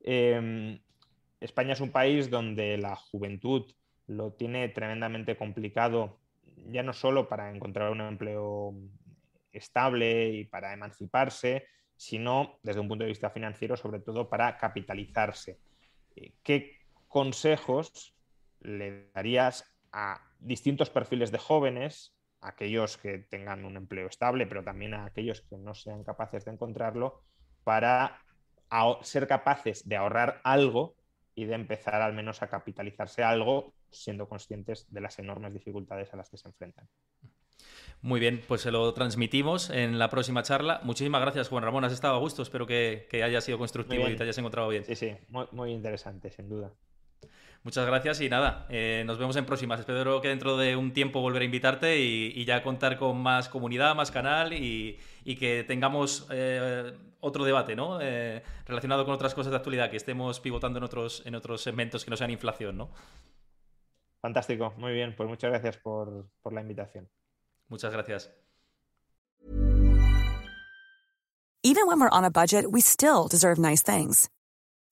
[0.00, 0.80] Em,
[1.40, 3.70] España es un país donde la juventud
[4.06, 6.20] lo tiene tremendamente complicado
[6.70, 8.74] ya no solo para encontrar un empleo
[9.52, 11.66] estable y para emanciparse,
[11.96, 15.58] sino desde un punto de vista financiero, sobre todo para capitalizarse.
[16.16, 16.78] Eh, ¿Qué
[17.08, 18.14] consejos
[18.60, 22.13] le darías a distintos perfiles de jóvenes,
[22.44, 26.52] aquellos que tengan un empleo estable, pero también a aquellos que no sean capaces de
[26.52, 27.22] encontrarlo,
[27.64, 28.20] para
[29.02, 30.96] ser capaces de ahorrar algo
[31.34, 36.16] y de empezar al menos a capitalizarse algo, siendo conscientes de las enormes dificultades a
[36.16, 36.88] las que se enfrentan?
[38.02, 40.80] Muy bien, pues se lo transmitimos en la próxima charla.
[40.82, 41.84] Muchísimas gracias, Juan Ramón.
[41.84, 42.42] Has estado a gusto.
[42.42, 44.84] Espero que, haya sido constructivo y te hayas encontrado bien.
[44.84, 45.16] Sí, sí,
[45.52, 46.72] muy, interesante, sin duda.
[47.64, 49.80] Muchas gracias y nada, eh, nos vemos en próximas.
[49.80, 53.94] Espero que dentro de un tiempo volver a invitarte y, ya contar con más comunidad,
[53.94, 58.00] más canal y, que tengamos eh, otro debate ¿no?
[58.02, 62.04] Eh, relacionado con otras cosas de actualidad, que estemos pivotando en otros, en otros segmentos
[62.04, 62.76] que no sean inflación.
[62.76, 62.90] ¿no?
[64.20, 65.14] Fantástico, muy bien.
[65.16, 67.08] Pues muchas gracias por, por la invitación.
[67.68, 68.30] Muchas gracias.
[71.62, 74.28] Even when we're on a budget, we still deserve nice things.